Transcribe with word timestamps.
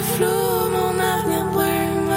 le 0.00 0.06
flou, 0.14 0.70
mon 0.72 0.94
avenir 0.98 1.44
brume. 1.52 2.14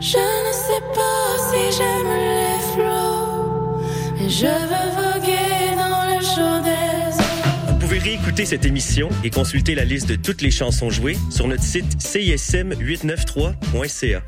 Je 0.00 0.24
ne 0.46 0.52
sais 0.52 0.80
pas 0.94 1.36
si 1.50 1.72
j'aime 1.76 2.12
les 2.14 2.60
flots, 2.72 3.82
mais 4.16 4.30
je 4.30 4.46
veux 4.70 4.90
voguer 4.94 5.74
dans 5.76 6.04
le 6.12 6.18
chaud 6.22 6.58
des 6.62 7.18
eaux. 7.18 7.68
Vous 7.68 7.76
pouvez 7.78 7.98
réécouter 7.98 8.44
cette 8.44 8.64
émission 8.64 9.08
et 9.24 9.30
consulter 9.30 9.74
la 9.74 9.84
liste 9.84 10.08
de 10.08 10.14
toutes 10.14 10.40
les 10.40 10.52
chansons 10.52 10.90
jouées 10.90 11.18
sur 11.30 11.48
notre 11.48 11.64
site 11.64 11.98
cism893.ca. 11.98 14.22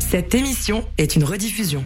Cette 0.00 0.34
émission 0.34 0.84
est 0.98 1.14
une 1.14 1.22
rediffusion. 1.22 1.84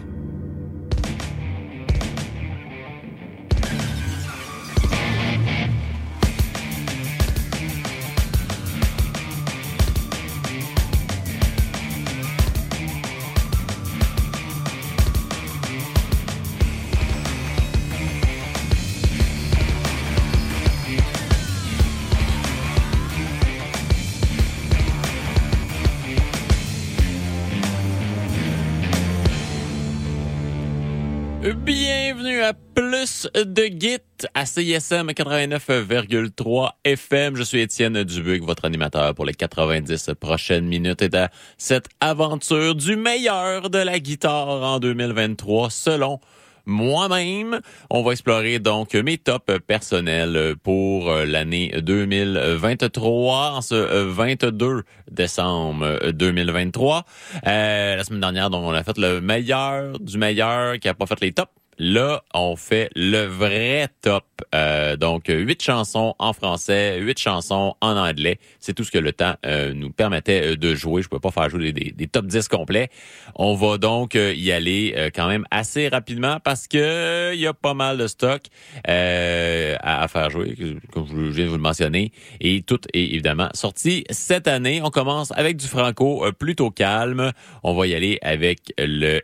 De 33.33 33.65
Git 33.79 33.99
à 34.33 34.45
CISM 34.45 35.09
89,3 35.09 36.69
FM. 36.83 37.35
Je 37.35 37.43
suis 37.43 37.61
Étienne 37.61 38.03
Dubuc, 38.03 38.43
votre 38.43 38.65
animateur 38.65 39.15
pour 39.15 39.25
les 39.25 39.33
90 39.33 40.11
prochaines 40.19 40.65
minutes 40.65 41.01
et 41.01 41.09
de 41.09 41.25
cette 41.57 41.87
aventure 42.01 42.75
du 42.75 42.95
meilleur 42.95 43.69
de 43.69 43.79
la 43.79 43.99
guitare 43.99 44.47
en 44.47 44.79
2023 44.79 45.69
selon 45.69 46.19
moi-même. 46.65 47.61
On 47.89 48.03
va 48.03 48.11
explorer 48.11 48.59
donc 48.59 48.93
mes 48.93 49.17
tops 49.17 49.59
personnels 49.65 50.55
pour 50.61 51.09
l'année 51.11 51.73
2023 51.81 53.51
en 53.51 53.61
ce 53.61 53.75
22 53.75 54.83
décembre 55.09 56.11
2023. 56.11 57.05
Euh, 57.47 57.95
la 57.95 58.03
semaine 58.03 58.21
dernière, 58.21 58.49
on 58.51 58.73
a 58.73 58.83
fait 58.83 58.97
le 58.97 59.21
meilleur 59.21 59.99
du 59.99 60.17
meilleur 60.17 60.79
qui 60.79 60.89
a 60.89 60.93
pas 60.93 61.05
fait 61.05 61.21
les 61.21 61.31
tops. 61.31 61.51
Là, 61.77 62.23
on 62.33 62.55
fait 62.55 62.89
le 62.95 63.25
vrai 63.25 63.89
top. 64.01 64.23
Euh, 64.53 64.95
donc, 64.95 65.25
huit 65.27 65.61
chansons 65.61 66.15
en 66.19 66.31
français, 66.31 66.99
huit 66.99 67.19
chansons 67.19 67.75
en 67.81 67.97
anglais. 67.97 68.39
C'est 68.59 68.73
tout 68.73 68.85
ce 68.85 68.91
que 68.91 68.97
le 68.97 69.11
temps 69.11 69.35
euh, 69.45 69.73
nous 69.73 69.91
permettait 69.91 70.53
euh, 70.53 70.55
de 70.55 70.73
jouer. 70.73 71.01
Je 71.01 71.09
peux 71.09 71.19
pas 71.19 71.31
faire 71.31 71.49
jouer 71.49 71.73
des, 71.73 71.91
des, 71.91 72.07
top 72.07 72.27
10 72.27 72.47
complets. 72.47 72.89
On 73.35 73.55
va 73.55 73.77
donc 73.77 74.15
euh, 74.15 74.33
y 74.33 74.51
aller 74.53 74.93
euh, 74.95 75.09
quand 75.13 75.27
même 75.27 75.45
assez 75.51 75.89
rapidement 75.89 76.39
parce 76.39 76.67
que 76.67 77.33
il 77.33 77.39
y 77.41 77.47
a 77.47 77.53
pas 77.53 77.73
mal 77.73 77.97
de 77.97 78.07
stock 78.07 78.43
à, 78.87 80.03
à, 80.03 80.07
faire 80.07 80.29
jouer, 80.29 80.55
comme 80.91 81.07
je 81.07 81.31
viens 81.31 81.45
de 81.45 81.49
vous 81.49 81.57
le 81.57 81.61
mentionner. 81.61 82.11
Et 82.39 82.61
tout 82.61 82.79
est 82.93 83.03
évidemment 83.03 83.49
sorti 83.53 84.05
cette 84.09 84.47
année. 84.47 84.81
On 84.81 84.91
commence 84.91 85.31
avec 85.33 85.57
du 85.57 85.67
franco 85.67 86.25
plutôt 86.39 86.71
calme. 86.71 87.31
On 87.63 87.73
va 87.73 87.87
y 87.87 87.95
aller 87.95 88.17
avec 88.21 88.73
le 88.77 89.21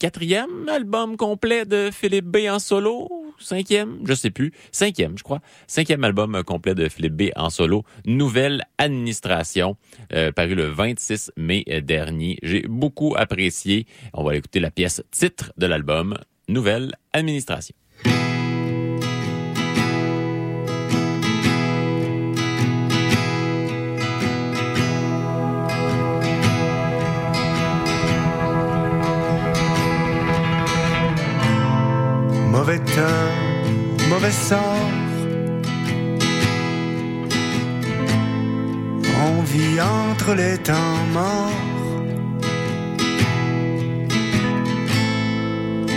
quatrième 0.00 0.66
album 0.70 1.18
complet 1.18 1.66
de 1.66 1.90
Philippe 1.92 2.24
B 2.24 2.48
en 2.50 2.58
solo, 2.58 3.06
cinquième, 3.38 3.98
je 4.04 4.14
sais 4.14 4.30
plus, 4.30 4.50
cinquième, 4.72 5.18
je 5.18 5.22
crois, 5.22 5.40
cinquième 5.66 6.02
album 6.04 6.42
complet 6.42 6.74
de 6.74 6.88
Philippe 6.88 7.16
B 7.16 7.22
en 7.36 7.50
solo, 7.50 7.84
Nouvelle 8.06 8.64
Administration, 8.78 9.76
euh, 10.14 10.32
paru 10.32 10.54
le 10.54 10.64
26 10.64 11.32
mai 11.36 11.64
dernier. 11.82 12.38
J'ai 12.42 12.62
beaucoup 12.62 13.14
apprécié. 13.14 13.86
On 14.14 14.24
va 14.24 14.36
écouter 14.36 14.58
la 14.58 14.70
pièce 14.70 15.02
titre 15.10 15.52
de 15.58 15.66
l'album, 15.66 16.16
Nouvelle 16.48 16.94
Administration. 17.12 17.76
Les 40.34 40.58
temps. 40.58 41.00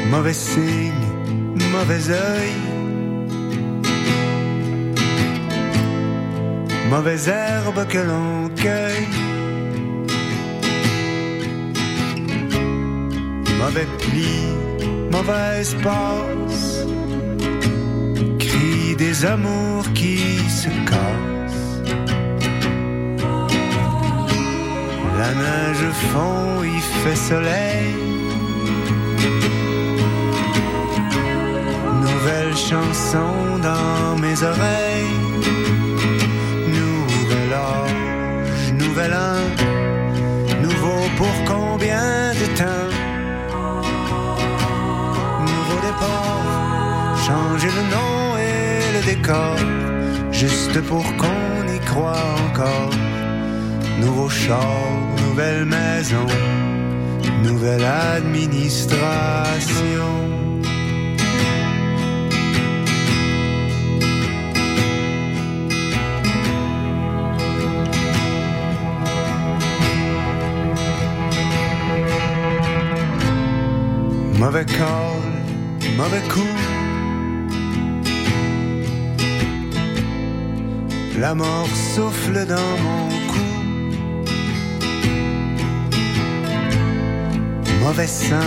Mauvais 0.09 0.33
signe, 0.33 0.93
mauvais 1.71 2.09
œil. 2.11 2.53
Mauvaise 6.89 7.27
herbe 7.27 7.87
que 7.87 7.97
l'on 7.97 8.49
cueille. 8.49 9.07
Mauvais 13.57 13.87
pli, 13.97 14.33
mauvaise 15.11 15.75
passe, 15.81 16.85
cri 18.37 18.95
des 18.95 19.25
amours 19.25 19.91
qui 19.93 20.37
se 20.47 20.69
cassent. 20.87 21.32
La 25.23 25.33
neige 25.43 25.89
fond, 26.11 26.63
il 26.63 26.81
fait 27.01 27.15
soleil. 27.15 27.95
Nouvelle 32.07 32.55
chanson 32.71 33.31
dans 33.69 34.17
mes 34.23 34.37
oreilles. 34.51 35.17
Nouvel 36.79 37.51
âge, 37.53 38.73
nouvel 38.83 39.13
an. 39.13 39.43
Nouveau 40.65 41.01
pour 41.17 41.35
combien 41.53 42.33
de 42.41 42.47
temps? 42.57 42.93
changer 47.27 47.71
le 47.79 47.83
nom 47.95 48.37
et 48.49 48.93
le 48.95 49.01
décor, 49.11 49.55
juste 50.31 50.81
pour 50.89 51.05
qu'on 51.19 51.67
y 51.77 51.79
croit 51.79 52.25
encore. 52.45 52.93
Nouveau 54.01 54.29
char, 54.29 55.02
nouvelle 55.33 55.65
maison, 55.65 56.27
nouvelle 57.43 57.83
administration. 57.83 58.93
Mauvais 74.37 74.65
call, 74.65 75.23
mauvais 75.97 76.21
coup. 76.29 76.41
La 81.19 81.33
mort 81.33 81.67
souffle 81.95 82.45
dans 82.45 82.77
mon 82.83 83.22
Mauvais 87.83 88.07
sein, 88.07 88.39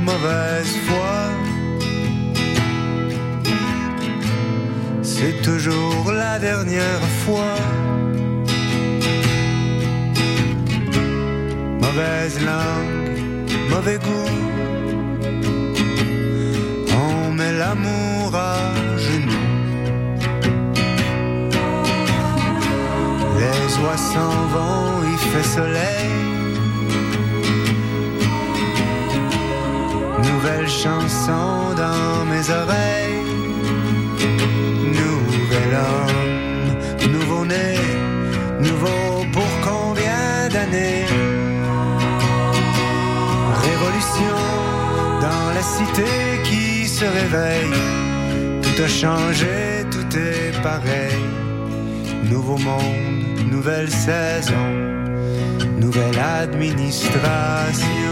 mauvaise 0.00 0.74
foi. 0.86 1.16
C'est 5.00 5.40
toujours 5.42 6.10
la 6.10 6.40
dernière 6.40 7.04
fois. 7.24 7.54
Mauvaise 11.82 12.36
langue, 12.50 13.18
mauvais 13.70 13.98
goût. 13.98 14.36
On 17.04 17.30
met 17.30 17.52
l'amour 17.52 18.34
à 18.34 18.58
genoux. 19.06 19.48
Les 23.38 23.68
oies 23.82 24.02
s'en 24.12 24.34
vont, 24.54 24.90
il 25.12 25.18
fait 25.30 25.48
soleil. 25.56 26.27
Nouvelle 30.40 30.68
chanson 30.68 31.74
dans 31.76 32.24
mes 32.26 32.48
oreilles. 32.48 33.24
Nouvel 35.00 35.70
homme, 35.84 37.12
nouveau 37.12 37.44
né, 37.44 37.74
nouveau 38.60 39.26
pour 39.32 39.50
combien 39.64 40.48
d'années? 40.52 41.06
Révolution 43.66 44.38
dans 45.20 45.50
réveille. 47.04 47.80
Tout 48.62 48.82
a 48.84 48.88
changé, 48.88 49.86
tout 49.90 50.16
est 50.16 50.52
pareil. 50.62 51.24
Nouveau 52.30 52.58
monde, 52.58 53.50
nouvelle 53.50 53.90
saison, 53.90 54.68
nouvelle 55.80 56.20
administration. 56.20 58.07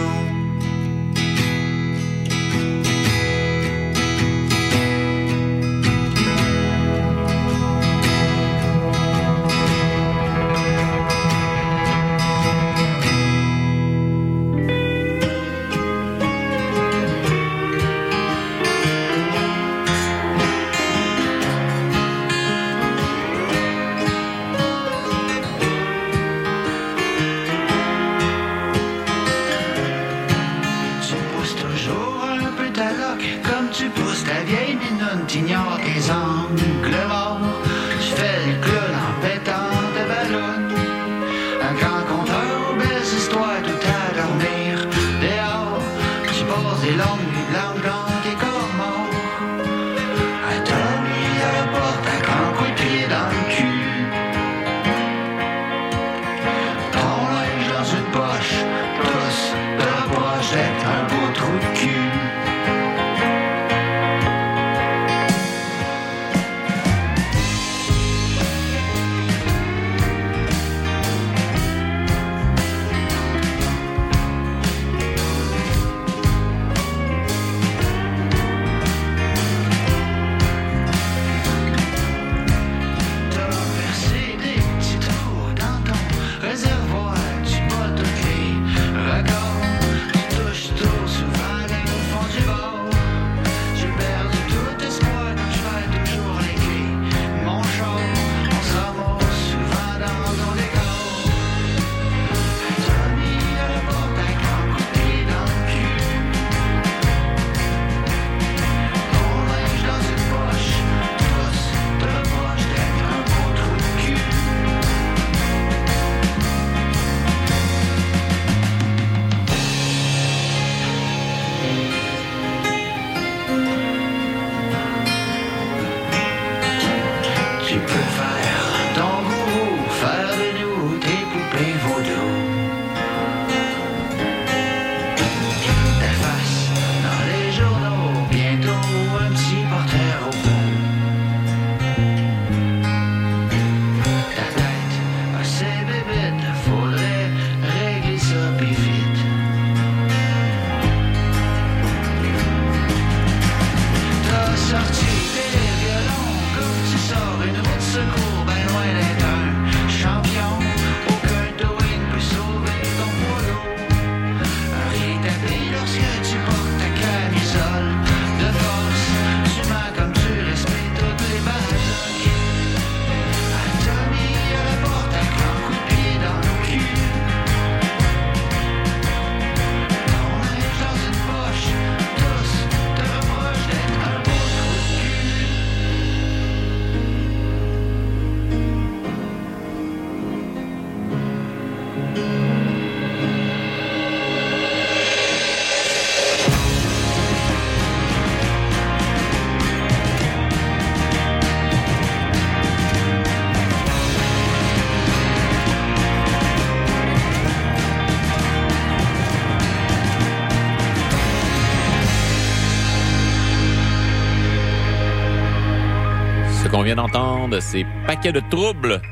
Vient 216.87 216.95
d'entendre, 216.95 217.59
c'est 217.59 217.85
Paquet 218.07 218.31
de 218.31 218.41
troubles 218.49 219.03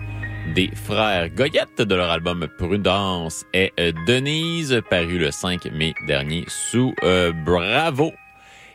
des 0.55 0.71
frères 0.77 1.29
Goyette 1.29 1.83
de 1.83 1.95
leur 1.97 2.09
album 2.09 2.47
Prudence 2.57 3.45
et 3.53 3.73
euh, 3.81 3.91
Denise, 4.07 4.81
paru 4.89 5.19
le 5.19 5.33
5 5.33 5.65
mai 5.73 5.93
dernier 6.07 6.45
sous 6.47 6.95
euh, 7.03 7.33
Bravo. 7.33 8.13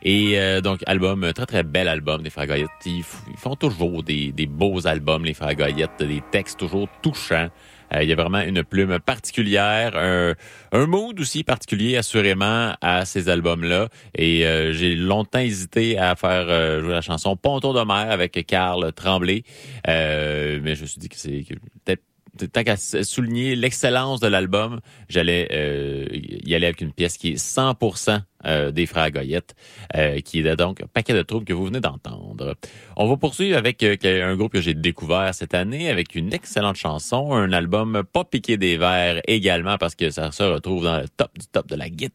Et 0.03 0.37
euh, 0.37 0.59
donc, 0.59 0.81
album, 0.85 1.31
très 1.31 1.45
très 1.45 1.63
bel 1.63 1.87
album 1.87 2.23
des 2.23 2.29
Frères 2.29 2.47
Goyette. 2.47 2.69
Ils 2.85 3.05
font 3.37 3.55
toujours 3.55 4.03
des, 4.03 4.33
des 4.33 4.47
beaux 4.47 4.85
albums, 4.85 5.23
les 5.23 5.33
Frères 5.33 5.55
Goyette, 5.55 6.03
des 6.03 6.21
textes 6.31 6.59
toujours 6.59 6.89
touchants. 7.01 7.47
Euh, 7.93 8.03
il 8.03 8.09
y 8.09 8.13
a 8.13 8.15
vraiment 8.15 8.41
une 8.41 8.63
plume 8.63 8.99
particulière, 8.99 9.95
un, 9.95 10.33
un 10.71 10.85
mood 10.85 11.19
aussi 11.19 11.43
particulier 11.43 11.97
assurément 11.97 12.73
à 12.81 13.05
ces 13.05 13.29
albums-là. 13.29 13.89
Et 14.15 14.45
euh, 14.45 14.73
j'ai 14.73 14.95
longtemps 14.95 15.39
hésité 15.39 15.97
à 15.97 16.15
faire 16.15 16.45
euh, 16.49 16.81
jouer 16.81 16.91
la 16.91 17.01
chanson 17.01 17.35
Ponton 17.35 17.73
de 17.73 17.83
mer 17.83 18.11
avec 18.11 18.45
Carl 18.47 18.91
Tremblay. 18.93 19.43
Mais 19.87 20.75
je 20.75 20.81
me 20.81 20.87
suis 20.87 20.99
dit 20.99 21.09
que 21.09 21.17
c'est 21.17 21.45
peut-être 21.85 22.03
tant 22.47 22.63
qu'à 22.63 22.77
souligner 22.77 23.55
l'excellence 23.55 24.19
de 24.19 24.27
l'album, 24.27 24.79
j'allais 25.09 25.47
euh, 25.51 26.05
y 26.11 26.55
aller 26.55 26.67
avec 26.67 26.81
une 26.81 26.93
pièce 26.93 27.17
qui 27.17 27.29
est 27.29 27.35
100% 27.35 28.21
euh, 28.45 28.71
des 28.71 28.85
frères 28.85 29.11
Goyette, 29.11 29.53
euh, 29.95 30.21
qui 30.21 30.39
est 30.39 30.55
donc 30.55 30.81
un 30.81 30.87
paquet 30.87 31.13
de 31.13 31.21
troubles 31.23 31.45
que 31.45 31.53
vous 31.53 31.65
venez 31.65 31.81
d'entendre. 31.81 32.55
On 32.95 33.07
va 33.07 33.17
poursuivre 33.17 33.57
avec 33.57 33.83
euh, 33.83 33.97
un 34.05 34.35
groupe 34.37 34.53
que 34.53 34.61
j'ai 34.61 34.73
découvert 34.73 35.33
cette 35.33 35.53
année 35.53 35.89
avec 35.89 36.15
une 36.15 36.33
excellente 36.33 36.77
chanson, 36.77 37.33
un 37.33 37.51
album 37.51 38.03
pas 38.13 38.23
piqué 38.23 38.55
des 38.55 38.77
verres 38.77 39.21
également 39.27 39.77
parce 39.77 39.95
que 39.95 40.09
ça 40.09 40.31
se 40.31 40.43
retrouve 40.43 40.85
dans 40.85 40.99
le 40.99 41.09
top 41.09 41.37
du 41.37 41.47
top 41.47 41.67
de 41.67 41.75
la 41.75 41.87
git 41.87 42.11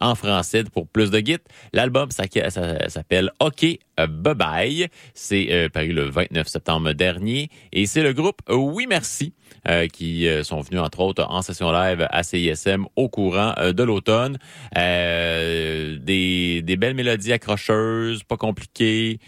en 0.00 0.16
français 0.16 0.64
pour 0.64 0.88
plus 0.88 1.10
de 1.10 1.18
git. 1.18 1.38
L'album 1.72 2.10
s'appelle 2.10 3.30
OK 3.38 3.64
Bye 3.96 4.34
Bye. 4.34 4.88
C'est 5.14 5.68
paru 5.72 5.92
le 5.92 6.10
29 6.10 6.48
septembre 6.48 6.92
dernier 6.92 7.48
et 7.72 7.86
c'est 7.86 8.02
le 8.02 8.12
groupe 8.12 8.40
Oui 8.48 8.86
Merci 8.88 9.32
euh, 9.68 9.86
qui 9.86 10.28
euh, 10.28 10.42
sont 10.42 10.60
venus 10.60 10.80
entre 10.80 11.00
autres 11.00 11.24
en 11.28 11.42
session 11.42 11.70
live 11.72 12.06
à 12.10 12.22
CISM 12.22 12.84
au 12.96 13.08
courant 13.08 13.54
euh, 13.58 13.72
de 13.72 13.82
l'automne. 13.82 14.38
Euh, 14.78 15.98
des, 15.98 16.62
des 16.62 16.76
belles 16.76 16.94
mélodies 16.94 17.32
accrocheuses, 17.32 18.22
pas 18.22 18.36
compliquées, 18.36 19.18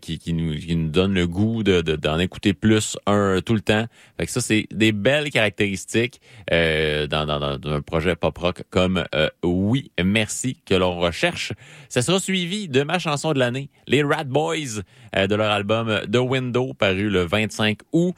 qui, 0.00 0.18
qui, 0.18 0.32
nous, 0.32 0.54
qui 0.56 0.76
nous 0.76 0.88
donnent 0.88 1.14
le 1.14 1.26
goût 1.26 1.62
de, 1.62 1.80
de- 1.80 1.96
d'en 1.96 2.18
écouter 2.18 2.54
plus 2.54 2.96
un 3.06 3.40
tout 3.44 3.54
le 3.54 3.60
temps. 3.60 3.86
Fait 4.18 4.26
que 4.26 4.32
ça, 4.32 4.40
c'est 4.40 4.66
des 4.72 4.92
belles 4.92 5.30
caractéristiques 5.30 6.20
dans, 6.50 7.06
dans, 7.26 7.58
dans 7.58 7.70
un 7.72 7.80
projet 7.82 8.14
pop 8.16 8.36
rock 8.38 8.62
comme 8.70 9.04
Oui, 9.42 9.90
merci 10.02 10.56
que 10.64 10.74
l'on 10.74 10.98
recherche. 10.98 11.52
Ça 11.88 12.02
sera 12.02 12.20
suivi 12.20 12.68
de 12.68 12.82
ma 12.82 12.98
chanson 12.98 13.32
de 13.32 13.38
l'année, 13.38 13.68
les 13.88 14.02
Rat 14.02 14.24
Boys, 14.24 14.82
de 15.16 15.34
leur 15.34 15.50
album 15.50 16.00
The 16.10 16.16
Window, 16.18 16.72
paru 16.74 17.08
le 17.10 17.24
25 17.24 17.78
août, 17.92 18.14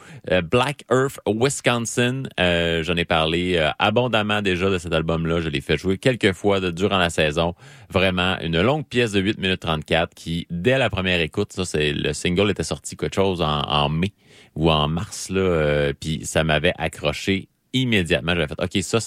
Black 0.50 0.84
Earth, 0.90 1.18
Wisconsin. 1.46 2.24
Euh, 2.40 2.82
J'en 2.82 2.96
ai 2.96 3.04
parlé 3.04 3.56
euh, 3.56 3.70
abondamment 3.78 4.42
déjà 4.42 4.68
de 4.68 4.78
cet 4.78 4.92
album-là. 4.92 5.40
Je 5.40 5.48
l'ai 5.48 5.60
fait 5.60 5.76
jouer 5.76 5.96
quelques 5.96 6.32
fois 6.32 6.60
durant 6.72 6.98
la 6.98 7.08
saison. 7.08 7.54
Vraiment, 7.88 8.36
une 8.40 8.60
longue 8.60 8.84
pièce 8.84 9.12
de 9.12 9.20
8 9.20 9.38
minutes 9.38 9.60
34 9.60 10.12
qui, 10.12 10.46
dès 10.50 10.76
la 10.76 10.90
première 10.90 11.20
écoute, 11.20 11.52
ça, 11.52 11.64
c'est 11.64 11.92
le 11.92 12.12
single 12.12 12.50
était 12.50 12.64
sorti 12.64 12.96
quelque 12.96 13.14
chose 13.14 13.40
en, 13.40 13.60
en 13.60 13.88
mai 13.88 14.12
ou 14.56 14.70
en 14.70 14.88
mars, 14.88 15.28
là, 15.30 15.40
euh, 15.40 15.92
puis 15.98 16.24
ça 16.24 16.42
m'avait 16.42 16.74
accroché 16.78 17.48
immédiatement. 17.72 18.34
J'avais 18.34 18.48
fait, 18.48 18.62
OK, 18.62 18.82
ça, 18.82 18.98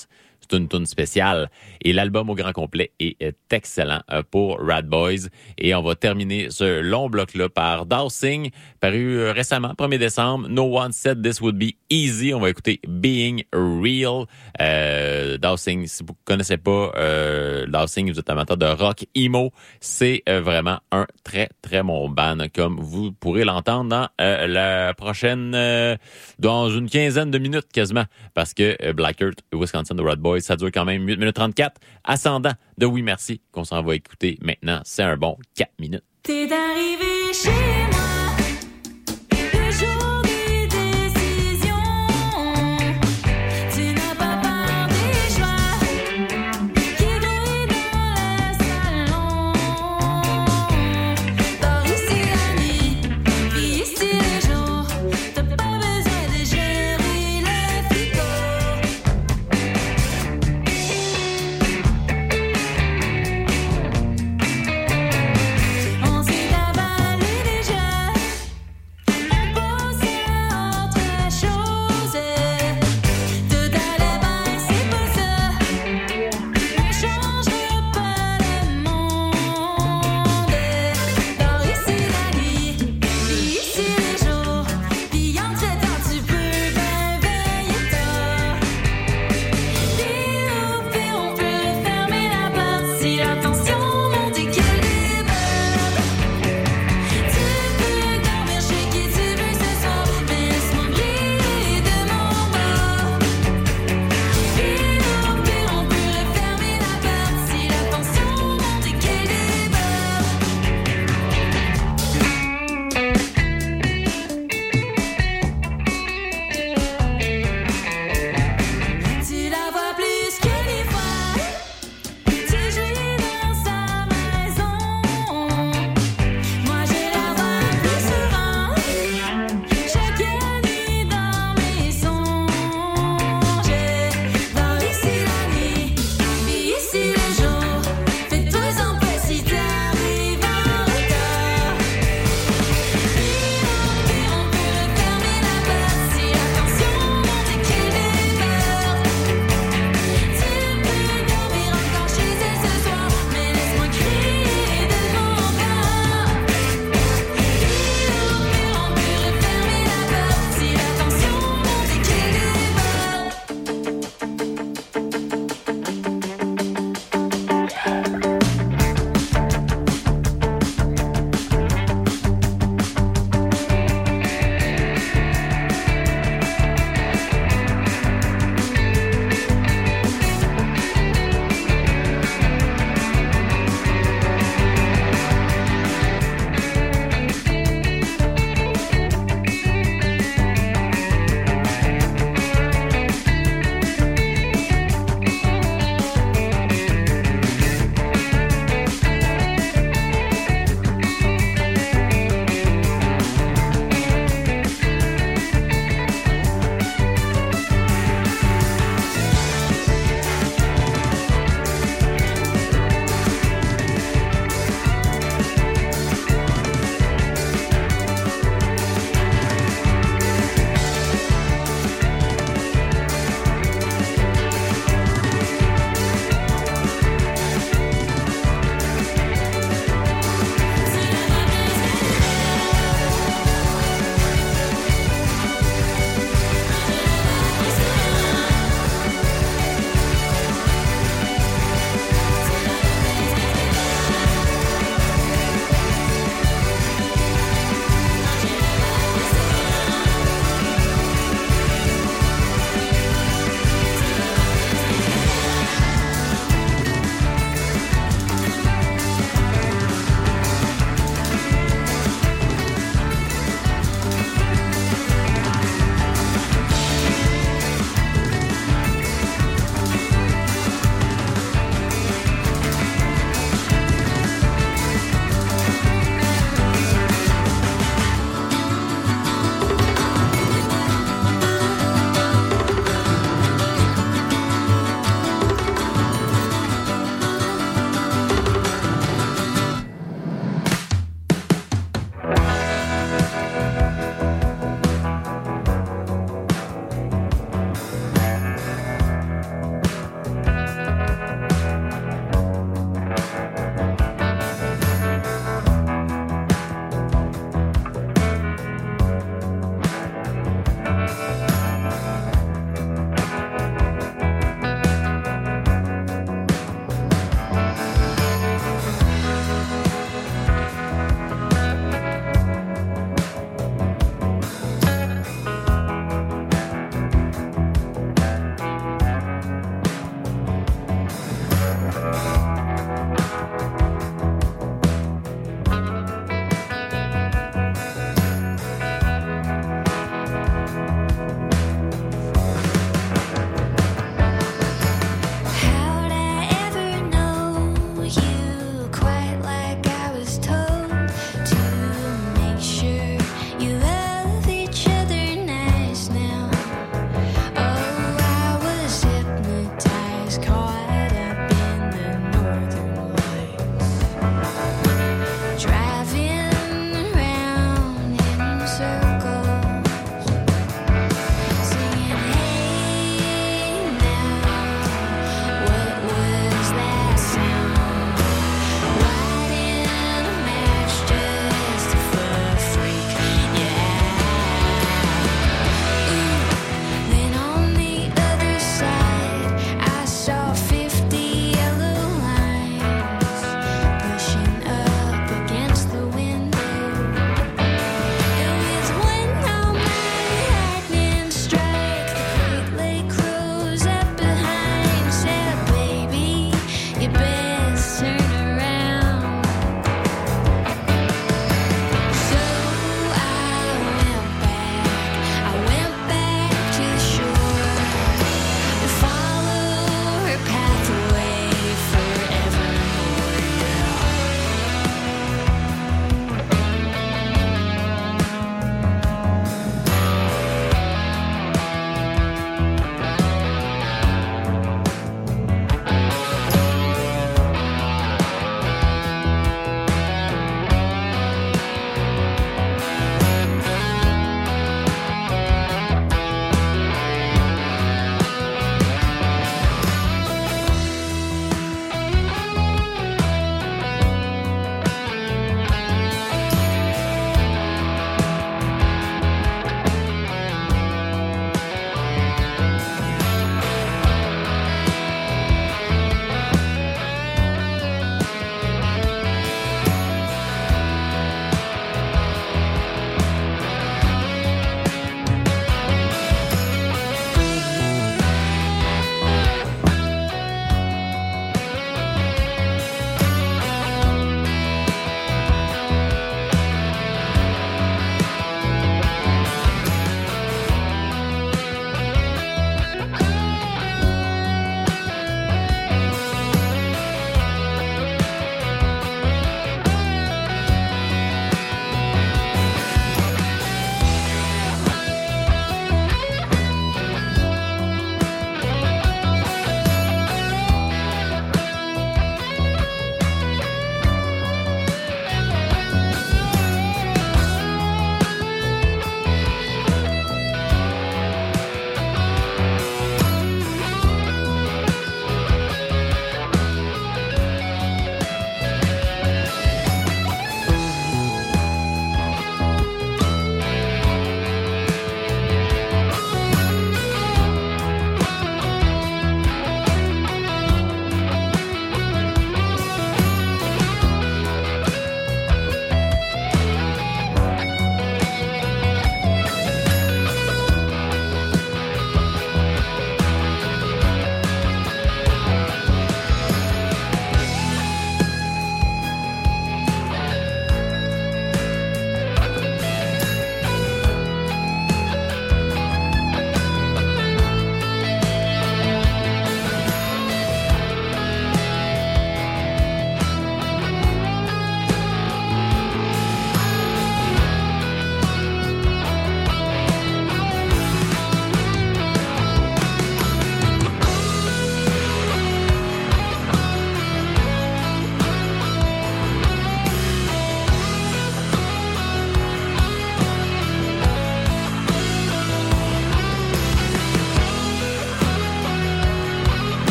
c'est 0.49 0.57
une 0.57 0.67
tune 0.67 0.85
spéciale. 0.85 1.49
Et 1.81 1.93
l'album 1.93 2.29
au 2.29 2.35
grand 2.35 2.53
complet 2.53 2.91
est, 2.99 3.35
excellent 3.51 4.01
euh, 4.11 4.21
pour 4.29 4.59
Rad 4.59 4.87
Boys. 4.87 5.27
Et 5.57 5.73
on 5.73 5.81
va 5.81 5.95
terminer 5.95 6.49
ce 6.49 6.81
long 6.81 7.09
bloc-là 7.09 7.49
par 7.49 7.85
Dowsing, 7.85 8.51
paru 8.79 9.17
euh, 9.17 9.31
récemment, 9.31 9.73
1er 9.73 9.97
décembre. 9.97 10.47
No 10.49 10.63
one 10.63 10.91
said 10.91 11.23
this 11.23 11.41
would 11.41 11.57
be 11.57 11.75
easy. 11.89 12.33
On 12.33 12.39
va 12.39 12.49
écouter 12.49 12.79
Being 12.87 13.43
Real. 13.53 14.25
Euh, 14.61 15.37
Dowsing, 15.37 15.87
si 15.87 16.03
vous 16.03 16.15
connaissez 16.25 16.57
pas 16.57 16.91
euh, 16.95 17.65
Dowsing, 17.67 18.11
vous 18.11 18.19
êtes 18.19 18.29
amateur 18.29 18.57
de 18.57 18.65
rock 18.65 19.05
emo, 19.15 19.51
c'est 19.79 20.23
euh, 20.27 20.41
vraiment 20.41 20.79
un 20.91 21.07
très, 21.23 21.49
très 21.61 21.83
bon 21.83 22.09
band, 22.09 22.37
comme 22.53 22.79
vous 22.79 23.11
pourrez 23.11 23.43
l'entendre 23.43 23.89
dans 23.89 24.07
la 24.19 24.93
prochaine, 24.95 25.51
dans 26.39 26.69
une 26.69 26.89
quinzaine 26.89 27.31
de 27.31 27.37
minutes 27.37 27.71
quasiment, 27.73 28.05
parce 28.33 28.53
que 28.53 28.91
Black 28.91 29.21
Earth, 29.21 29.39
Wisconsin, 29.53 29.95
The 29.95 30.01
Red 30.01 30.19
Boys, 30.19 30.38
ça 30.41 30.55
dure 30.55 30.71
quand 30.71 30.85
même 30.85 31.07
8 31.07 31.17
minutes 31.17 31.35
34. 31.35 31.79
Ascendant 32.03 32.53
de 32.77 32.85
Oui 32.85 33.01
Merci, 33.01 33.41
qu'on 33.51 33.63
s'en 33.63 33.81
va 33.81 33.95
écouter 33.95 34.37
maintenant, 34.41 34.81
c'est 34.83 35.03
un 35.03 35.17
bon 35.17 35.37
4 35.55 35.71
minutes. 35.79 36.03
T'es 36.23 36.49
arrivé 36.51 37.33
chez 37.33 37.49
moi 37.91 37.98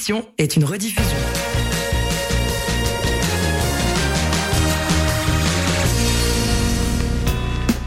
émission 0.00 0.24
est 0.38 0.56
une 0.56 0.64
rediffusion. 0.64 1.04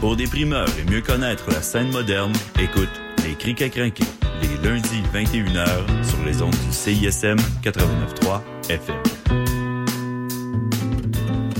Pour 0.00 0.14
des 0.14 0.28
primeurs 0.28 0.68
et 0.78 0.84
mieux 0.88 1.00
connaître 1.00 1.50
la 1.50 1.60
scène 1.60 1.90
moderne, 1.90 2.32
écoute 2.62 2.88
Les 3.26 3.34
Crics 3.34 3.60
à 3.62 3.68
crinquer, 3.68 4.04
les 4.42 4.68
lundis 4.68 5.02
21h 5.12 5.66
sur 6.04 6.24
les 6.24 6.40
ondes 6.40 6.54
du 6.54 6.72
CISM 6.72 7.38
89.3 7.64 8.42
FM. 8.68 8.94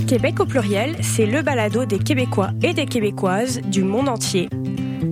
Québec 0.06 0.38
au 0.38 0.46
pluriel, 0.46 0.94
c'est 1.00 1.26
le 1.26 1.42
balado 1.42 1.84
des 1.84 1.98
Québécois 1.98 2.50
et 2.62 2.74
des 2.74 2.86
Québécoises 2.86 3.60
du 3.62 3.82
monde 3.82 4.08
entier. 4.08 4.48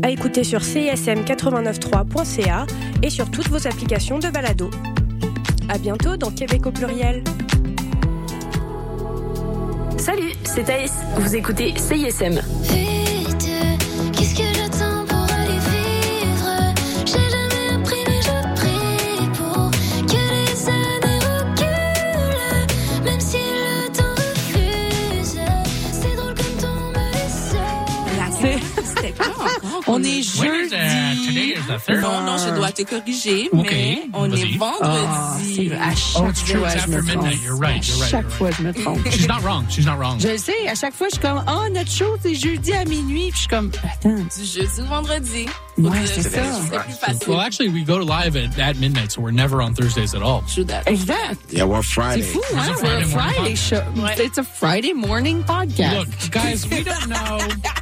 À 0.05 0.11
écouter 0.11 0.44
sur 0.44 0.61
cism893.ca 0.61 2.66
et 3.02 3.11
sur 3.11 3.28
toutes 3.28 3.48
vos 3.48 3.66
applications 3.66 4.20
de 4.20 4.28
balado. 4.28 4.70
À 5.68 5.79
bientôt 5.79 6.16
dans 6.16 6.31
Québec 6.31 6.66
au 6.66 6.72
pluriel. 6.72 7.22
Salut, 9.96 10.33
c'est 10.44 10.64
Thaïs. 10.64 10.92
Vous 11.16 11.37
écoutez 11.37 11.75
CISM. 11.77 12.40
On 29.94 30.02
est 30.02 30.22
jeudi. 30.22 31.55
Non, 32.00 32.22
non, 32.22 32.37
je 32.38 32.55
dois 32.55 32.72
te 32.72 32.83
corriger, 32.83 33.48
mais 33.52 34.02
on 34.14 34.31
est 34.33 34.57
vendredi. 34.57 35.70
Ah, 35.78 35.88
à 35.88 35.94
chaque 35.94 36.22
Oh, 36.22 36.28
it's 36.28 36.42
true, 36.44 36.59
fois, 36.61 36.72
it's 36.72 36.85
je 36.85 36.90
me 36.90 36.96
after 36.96 37.12
trompe. 37.12 37.24
midnight. 37.24 37.42
You're 37.42 37.57
right, 37.57 37.87
you're 37.87 37.96
À 37.96 38.00
right, 38.00 38.11
chaque 38.11 38.31
fois, 38.31 38.50
je 38.50 38.62
me 38.62 38.72
trompe. 38.72 39.09
She's 39.11 39.28
not 39.28 39.42
wrong. 39.42 39.66
She's 39.68 39.85
not 39.87 39.98
wrong. 39.98 40.18
Je 40.20 40.37
sais, 40.37 40.68
à 40.68 40.74
chaque 40.74 40.94
fois, 40.94 41.09
je 41.09 41.14
suis 41.16 41.20
comme, 41.22 41.42
oh, 41.46 41.68
notre 41.72 41.90
show, 41.90 42.16
c'est 42.22 42.35
jeudi 42.35 42.72
à 42.72 42.85
minuit. 42.85 43.28
Puis 43.31 43.33
je 43.35 43.38
suis 43.40 43.48
comme, 43.48 43.70
attends. 43.85 44.14
Du 44.14 44.44
jeudi 44.44 44.81
au 44.81 44.85
vendredi. 44.85 45.46
Ouais, 45.78 45.90
c'est 46.07 46.22
ça. 46.22 46.40
C'est. 47.18 47.26
Well, 47.28 47.40
actually, 47.40 47.68
we 47.70 47.85
go 47.85 47.98
to 47.98 48.05
live 48.05 48.37
at, 48.37 48.59
at 48.59 48.76
midnight, 48.78 49.11
so 49.12 49.20
we're 49.22 49.31
never 49.33 49.61
on 49.62 49.74
Thursdays 49.74 50.14
at 50.14 50.22
all. 50.22 50.42
Exact. 50.87 51.40
Yeah, 51.50 51.64
we're 51.64 51.83
C'est 51.83 51.94
Friday. 51.94 52.22
fou, 52.22 52.40
It's 52.40 52.55
hein? 52.55 52.68
a 52.68 52.70
We're 52.72 52.76
Friday 52.76 53.02
a 53.02 53.07
Friday 53.07 53.55
show. 53.57 53.83
It's 54.22 54.38
a 54.38 54.44
Friday 54.44 54.92
morning 54.92 55.42
podcast. 55.44 55.98
Look, 55.98 56.09
guys, 56.31 56.68
we 56.68 56.83
don't 56.83 57.09
know. 57.09 57.38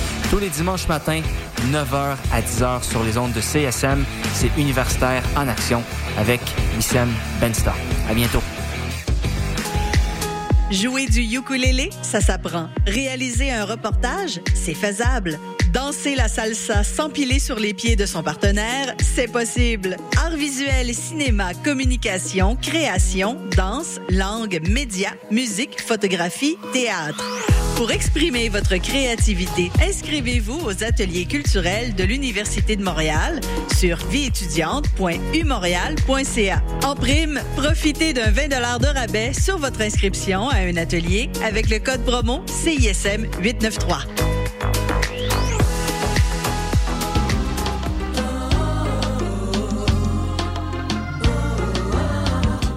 Tous 0.31 0.39
les 0.39 0.49
dimanches 0.49 0.87
matins, 0.87 1.21
9h 1.73 2.15
à 2.31 2.41
10h 2.41 2.89
sur 2.89 3.03
les 3.03 3.17
ondes 3.17 3.33
de 3.33 3.41
CSM, 3.41 4.05
c'est 4.33 4.49
Universitaire 4.57 5.21
en 5.35 5.45
action 5.49 5.83
avec 6.17 6.39
Wissem 6.77 7.09
Benstar. 7.41 7.75
À 8.09 8.13
bientôt. 8.13 8.39
Jouer 10.71 11.07
du 11.07 11.19
ukulélé, 11.19 11.89
ça 12.01 12.21
s'apprend. 12.21 12.69
Réaliser 12.87 13.51
un 13.51 13.65
reportage, 13.65 14.39
c'est 14.53 14.73
faisable. 14.73 15.37
Danser 15.73 16.15
la 16.15 16.29
salsa 16.29 16.85
sans 16.85 17.09
piler 17.09 17.39
sur 17.39 17.59
les 17.59 17.73
pieds 17.73 17.97
de 17.97 18.05
son 18.05 18.23
partenaire, 18.23 18.95
c'est 19.01 19.29
possible. 19.29 19.97
Art 20.15 20.37
visuel, 20.37 20.95
cinéma, 20.95 21.53
communication, 21.61 22.55
création, 22.55 23.37
danse, 23.57 23.99
langue, 24.09 24.61
médias, 24.69 25.11
musique, 25.29 25.81
photographie, 25.81 26.55
théâtre. 26.71 27.21
Pour 27.81 27.91
exprimer 27.91 28.47
votre 28.47 28.77
créativité, 28.77 29.71
inscrivez-vous 29.81 30.67
aux 30.67 30.83
ateliers 30.83 31.25
culturels 31.25 31.95
de 31.95 32.03
l'Université 32.03 32.75
de 32.75 32.83
Montréal 32.83 33.41
sur 33.75 33.97
vieétudiante.umontréal.ca. 34.05 36.61
En 36.85 36.93
prime, 36.93 37.41
profitez 37.57 38.13
d'un 38.13 38.29
20 38.29 38.49
de 38.49 38.85
rabais 38.85 39.33
sur 39.33 39.57
votre 39.57 39.81
inscription 39.81 40.47
à 40.49 40.57
un 40.57 40.77
atelier 40.77 41.31
avec 41.43 41.71
le 41.71 41.79
code 41.79 42.05
promo 42.05 42.43
CISM 42.45 43.25
893. 43.41 44.40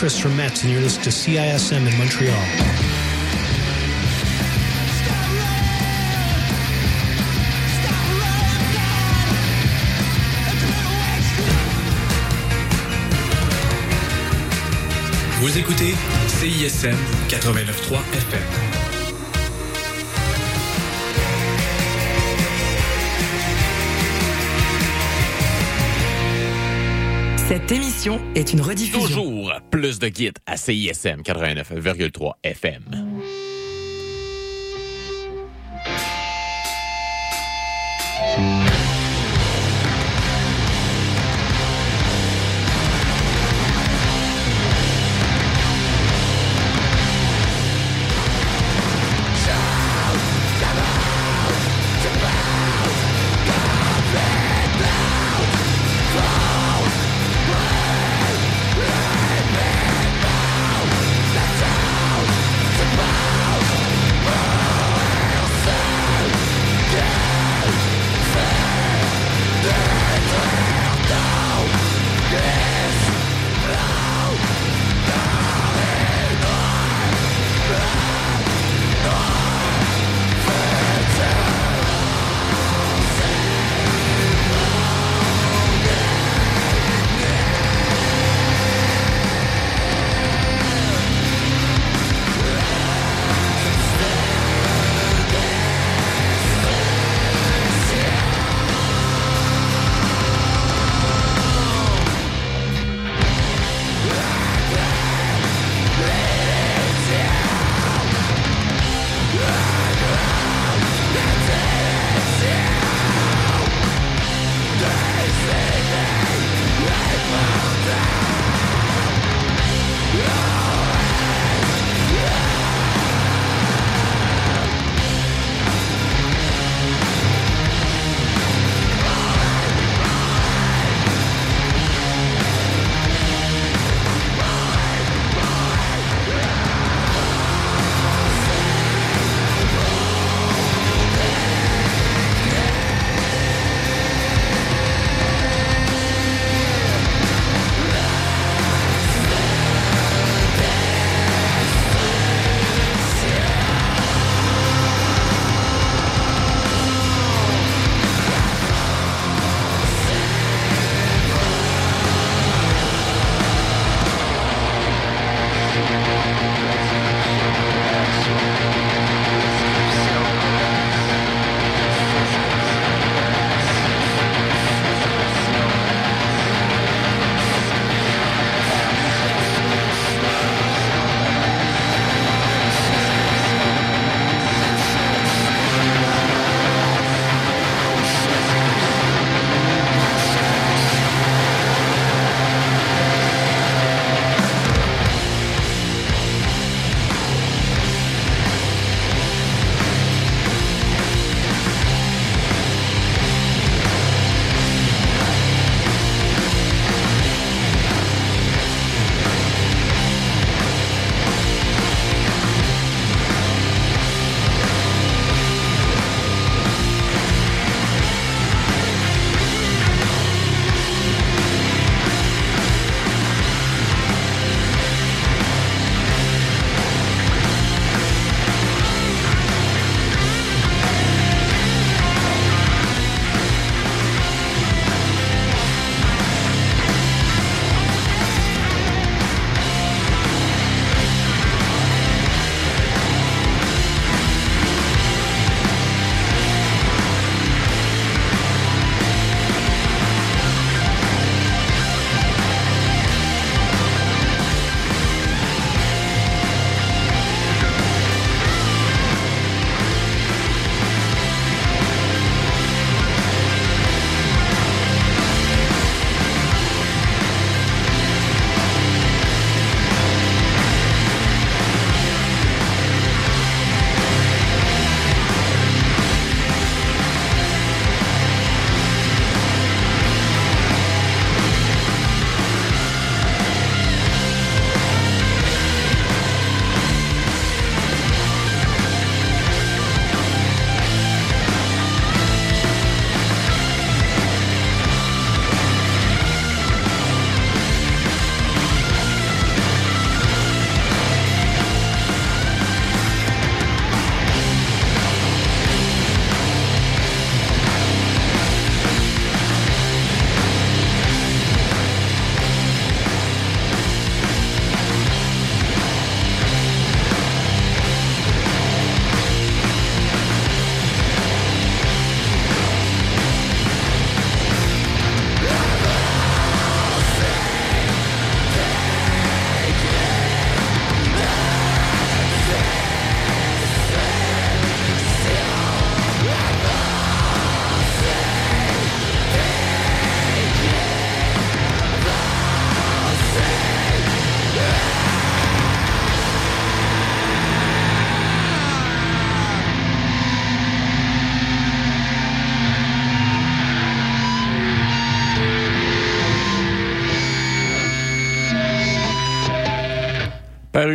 Chris 0.00 0.18
from 0.18 0.34
Metz, 0.34 0.62
and 0.62 0.72
you're 0.72 0.80
listening 0.80 1.04
to 1.04 1.10
CISM 1.10 1.86
in 1.86 1.98
Montreal. 1.98 2.34
Vous 15.40 15.58
écoutez 15.58 15.94
CISM 16.28 16.96
89.3 17.28 17.98
FM. 18.14 18.69
Cette 27.70 27.78
émission 27.78 28.20
est 28.34 28.52
une 28.52 28.62
rediffusion. 28.62 29.06
Toujours 29.06 29.52
plus 29.70 30.00
de 30.00 30.08
guides 30.08 30.38
à 30.44 30.56
CISM 30.56 31.20
89,3 31.20 32.32
FM. 32.42 32.82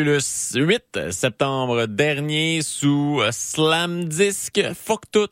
Le 0.06 0.20
8 0.20 1.12
septembre 1.12 1.88
dernier 1.88 2.62
sous 2.62 3.22
Slam 3.32 4.06
Disc, 4.06 4.62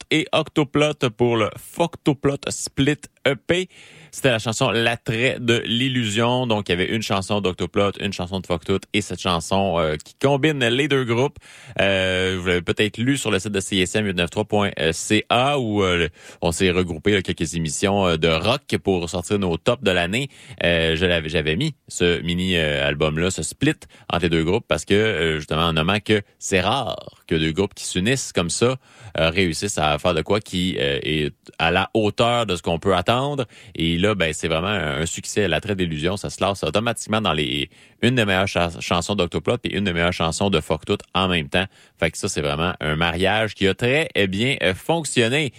et 0.10 0.26
Octoplot 0.32 1.12
pour 1.16 1.38
le 1.38 1.52
Fuctoplot 1.56 2.40
Split 2.50 3.02
EP. 3.24 3.70
C'était 4.14 4.30
la 4.30 4.38
chanson 4.38 4.70
L'attrait 4.70 5.38
de 5.40 5.64
l'illusion. 5.66 6.46
Donc, 6.46 6.70
il 6.70 6.74
y 6.74 6.76
avait 6.76 6.94
une 6.94 7.02
chanson 7.02 7.42
d'Octoplot, 7.42 7.94
une 8.00 8.14
chanson 8.14 8.40
de 8.40 8.46
Fuck 8.46 8.62
et 8.94 9.02
cette 9.02 9.20
chanson 9.20 9.80
euh, 9.80 9.96
qui 9.96 10.14
combine 10.14 10.64
les 10.64 10.88
deux 10.88 11.04
groupes. 11.04 11.40
Euh, 11.82 12.38
vous 12.40 12.48
l'avez 12.48 12.62
peut-être 12.62 13.00
lu 13.00 13.18
sur 13.18 13.32
le 13.32 13.40
site 13.40 13.52
de 13.52 13.60
CSM 13.60 14.06
893.ca 14.12 15.58
où 15.58 15.82
euh, 15.82 16.08
on 16.44 16.52
s'est 16.52 16.70
regroupé 16.70 17.24
quelques 17.24 17.56
émissions 17.56 18.06
euh, 18.06 18.18
de 18.18 18.28
rock 18.28 18.78
pour 18.84 19.10
sortir 19.10 19.40
nos 19.40 19.58
tops 19.58 19.82
de 19.82 19.90
l'année. 19.90 20.30
Je 20.62 21.06
l'avais, 21.08 21.30
j'avais 21.30 21.56
mis 21.56 21.74
ce 21.88 22.22
mini 22.22 22.56
album-là, 22.56 23.32
ce 23.32 23.42
split 23.42 23.74
entre 24.10 24.26
les 24.26 24.30
deux 24.30 24.44
groupes 24.44 24.66
parce 24.68 24.86
que 24.86 25.38
justement 25.40 25.64
en 25.64 25.74
nommant 25.74 26.00
que 26.00 26.22
c'est 26.38 26.62
rare 26.62 26.96
que 27.28 27.34
deux 27.34 27.52
groupes 27.52 27.74
qui 27.74 27.86
s'unissent 27.86 28.32
comme 28.32 28.52
ça 28.52 28.78
réussissent 29.16 29.80
à 29.80 29.98
faire 29.98 30.14
de 30.14 30.22
quoi 30.22 30.40
qui 30.40 30.76
est 30.78 31.34
à 31.58 31.72
la 31.72 31.90
hauteur 31.96 32.46
de 32.46 32.56
ce 32.56 32.62
qu'on 32.62 32.78
peut 32.78 32.96
attendre. 32.96 33.46
Et 33.74 33.98
là, 34.04 34.16
ben 34.16 34.32
c'est 34.34 34.48
vraiment 34.48 34.68
un, 34.68 35.06
succès. 35.06 35.48
La 35.48 35.60
traite 35.62 35.78
d'illusion, 35.78 36.18
ça 36.18 36.30
se 36.30 36.44
lance 36.44 36.64
automatiquement 36.64 37.22
dans 37.22 37.34
les 37.34 37.70
une 38.02 38.16
des 38.16 38.26
meilleures 38.26 38.48
cha- 38.48 38.80
chansons 38.80 39.16
d'Octoplot 39.16 39.58
et 39.64 39.76
une 39.78 39.86
des 39.86 39.94
meilleures 39.94 40.14
chansons 40.14 40.50
de 40.50 40.60
Fuck 40.60 40.86
Tout 40.86 40.98
en 41.14 41.28
même 41.28 41.50
temps. 41.50 41.66
Fait 42.00 42.12
que 42.12 42.18
ça, 42.18 42.28
c'est 42.28 42.42
vraiment 42.42 42.74
un 42.82 42.96
mariage 42.96 43.56
qui 43.56 43.68
a 43.68 43.74
très 43.74 44.10
eh 44.14 44.28
bien 44.28 44.58
euh, 44.62 44.74
fonctionné. 44.74 45.54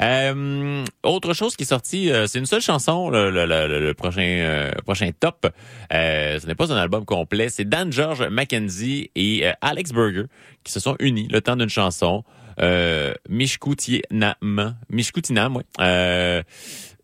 Euh, 0.00 0.84
autre 1.02 1.34
chose 1.34 1.56
qui 1.56 1.64
est 1.64 1.66
sortie, 1.66 2.10
euh, 2.10 2.26
c'est 2.28 2.38
une 2.38 2.46
seule 2.46 2.62
chanson, 2.62 3.10
le, 3.10 3.30
le- 3.30 3.92
prochain 3.94 4.70
prochain 4.84 5.10
top. 5.18 5.48
Ce 5.90 6.46
n'est 6.46 6.54
pas 6.54 6.72
un 6.72 6.76
album 6.76 7.04
complet. 7.04 7.48
C'est 7.48 7.68
Dan 7.68 7.92
George 7.92 8.22
Mackenzie 8.28 9.10
et 9.16 9.44
Alex 9.60 9.92
Berger 9.92 10.24
qui 10.64 10.72
se 10.72 10.80
sont 10.80 10.96
unis 11.00 11.28
le 11.30 11.40
temps 11.40 11.56
d'une 11.56 11.68
chanson. 11.68 12.24
Euh, 12.60 13.14
Mishkutinam, 13.28 14.74
Mishkutinam, 14.90 15.56
ouais. 15.56 15.64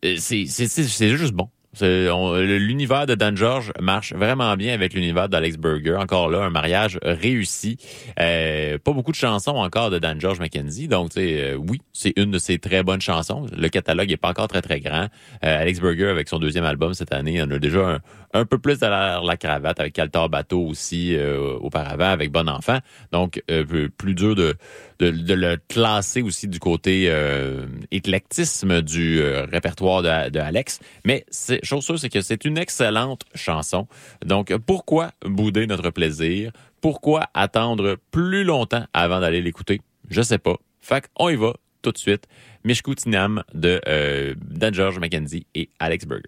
Euh, 0.04 0.16
c'est 0.18 1.16
juste 1.16 1.32
bon. 1.32 1.48
L'univers 1.80 3.06
de 3.06 3.14
Dan 3.14 3.36
George 3.36 3.72
marche 3.80 4.12
vraiment 4.12 4.56
bien 4.56 4.74
avec 4.74 4.94
l'univers 4.94 5.28
d'Alex 5.28 5.56
Berger. 5.56 5.96
Encore 5.96 6.28
là, 6.28 6.44
un 6.44 6.50
mariage 6.50 6.98
réussi. 7.02 7.78
Euh, 8.20 8.78
pas 8.78 8.92
beaucoup 8.92 9.10
de 9.10 9.16
chansons 9.16 9.56
encore 9.56 9.90
de 9.90 9.98
Dan 9.98 10.20
George 10.20 10.38
Mackenzie. 10.38 10.88
Donc, 10.88 11.16
euh, 11.16 11.54
oui, 11.54 11.80
c'est 11.92 12.12
une 12.16 12.30
de 12.30 12.38
ses 12.38 12.58
très 12.58 12.82
bonnes 12.82 13.00
chansons. 13.00 13.46
Le 13.56 13.68
catalogue 13.68 14.10
est 14.12 14.16
pas 14.16 14.30
encore 14.30 14.48
très, 14.48 14.62
très 14.62 14.80
grand. 14.80 15.08
Euh, 15.44 15.60
Alex 15.60 15.80
Berger, 15.80 16.08
avec 16.08 16.28
son 16.28 16.38
deuxième 16.38 16.64
album 16.64 16.94
cette 16.94 17.12
année, 17.12 17.42
en 17.42 17.50
a 17.50 17.58
déjà 17.58 17.80
un, 17.88 17.98
un 18.34 18.44
peu 18.44 18.58
plus 18.58 18.82
à 18.82 19.20
la, 19.22 19.36
cravate, 19.36 19.80
avec 19.80 19.94
Caltar 19.94 20.28
Bateau 20.28 20.60
aussi 20.66 21.16
euh, 21.16 21.56
auparavant, 21.60 22.10
avec 22.10 22.32
Bon 22.32 22.48
Enfant. 22.48 22.78
Donc, 23.12 23.42
euh, 23.50 23.88
plus 23.96 24.14
dur 24.14 24.34
de, 24.34 24.56
de, 24.98 25.10
de 25.10 25.34
le 25.34 25.56
classer 25.68 26.20
aussi 26.20 26.48
du 26.48 26.58
côté 26.58 27.06
euh, 27.08 27.66
éclectisme 27.92 28.82
du 28.82 29.20
euh, 29.22 29.46
répertoire 29.46 30.02
de, 30.02 30.30
de 30.30 30.40
Alex. 30.40 30.80
Mais 31.04 31.24
c'est, 31.30 31.64
chose 31.64 31.84
sûre, 31.84 31.98
c'est 31.98 32.10
que 32.10 32.20
c'est 32.20 32.44
une 32.44 32.58
excellente 32.58 33.22
chanson. 33.34 33.86
Donc, 34.24 34.54
pourquoi 34.66 35.12
bouder 35.24 35.66
notre 35.66 35.90
plaisir? 35.90 36.50
Pourquoi 36.80 37.28
attendre 37.32 37.96
plus 38.10 38.44
longtemps 38.44 38.84
avant 38.92 39.20
d'aller 39.20 39.40
l'écouter? 39.40 39.80
Je 40.10 40.20
sais 40.20 40.38
pas. 40.38 40.56
Fait 40.80 41.08
on 41.16 41.28
y 41.28 41.36
va 41.36 41.54
tout 41.82 41.92
de 41.92 41.98
suite. 41.98 42.26
Mishkutinam 42.64 43.44
de 43.54 43.80
euh, 43.86 44.34
Dan 44.36 44.74
George 44.74 44.98
Mackenzie 44.98 45.46
et 45.54 45.68
Alex 45.78 46.06
Berger. 46.06 46.24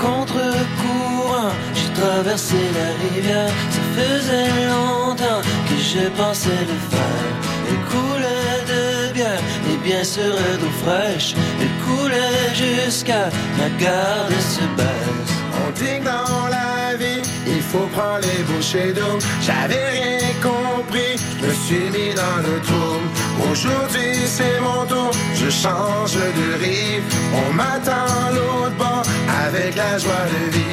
Contre-courant, 0.00 1.52
j'ai 1.74 1.92
traversé 2.00 2.56
la 2.78 2.88
rivière. 3.02 3.52
Ça 3.74 3.82
faisait 3.96 4.66
longtemps 4.74 5.42
que 5.68 5.76
je 5.90 6.08
pensais 6.20 6.62
le 6.72 6.78
faire. 6.92 7.32
Elle 7.68 7.82
coulait 7.92 8.60
de 8.72 9.12
bière 9.12 9.42
et 9.70 9.78
bien 9.88 10.04
sûr 10.04 10.34
d'eau 10.60 10.74
fraîche. 10.84 11.34
Elle 11.60 11.76
coulait 11.86 12.54
jusqu'à 12.54 13.24
ma 13.58 13.68
garde 13.84 14.32
se 14.54 14.64
baisse. 14.78 15.34
On 15.62 15.70
dit 15.78 15.98
que 16.00 16.04
dans 16.04 16.48
la 16.48 16.96
vie, 16.96 17.22
faut 17.72 17.88
prendre 17.96 18.20
les 18.22 18.42
bouchées 18.42 18.92
d'eau. 18.92 19.18
J'avais 19.40 19.84
rien 19.90 20.18
compris, 20.42 21.14
je 21.40 21.46
me 21.46 21.52
suis 21.64 21.86
mis 21.96 22.12
dans 22.14 22.38
le 22.46 22.60
trou. 22.68 22.92
Aujourd'hui, 23.50 24.12
c'est 24.26 24.58
mon 24.60 24.84
tour, 24.86 25.10
je 25.34 25.48
change 25.50 26.14
de 26.14 26.48
rive. 26.64 27.04
On 27.40 27.52
m'attend 27.54 28.12
l'autre 28.34 28.76
bord 28.76 29.04
avec 29.46 29.76
la 29.76 29.98
joie 29.98 30.26
de 30.32 30.50
vivre. 30.56 30.70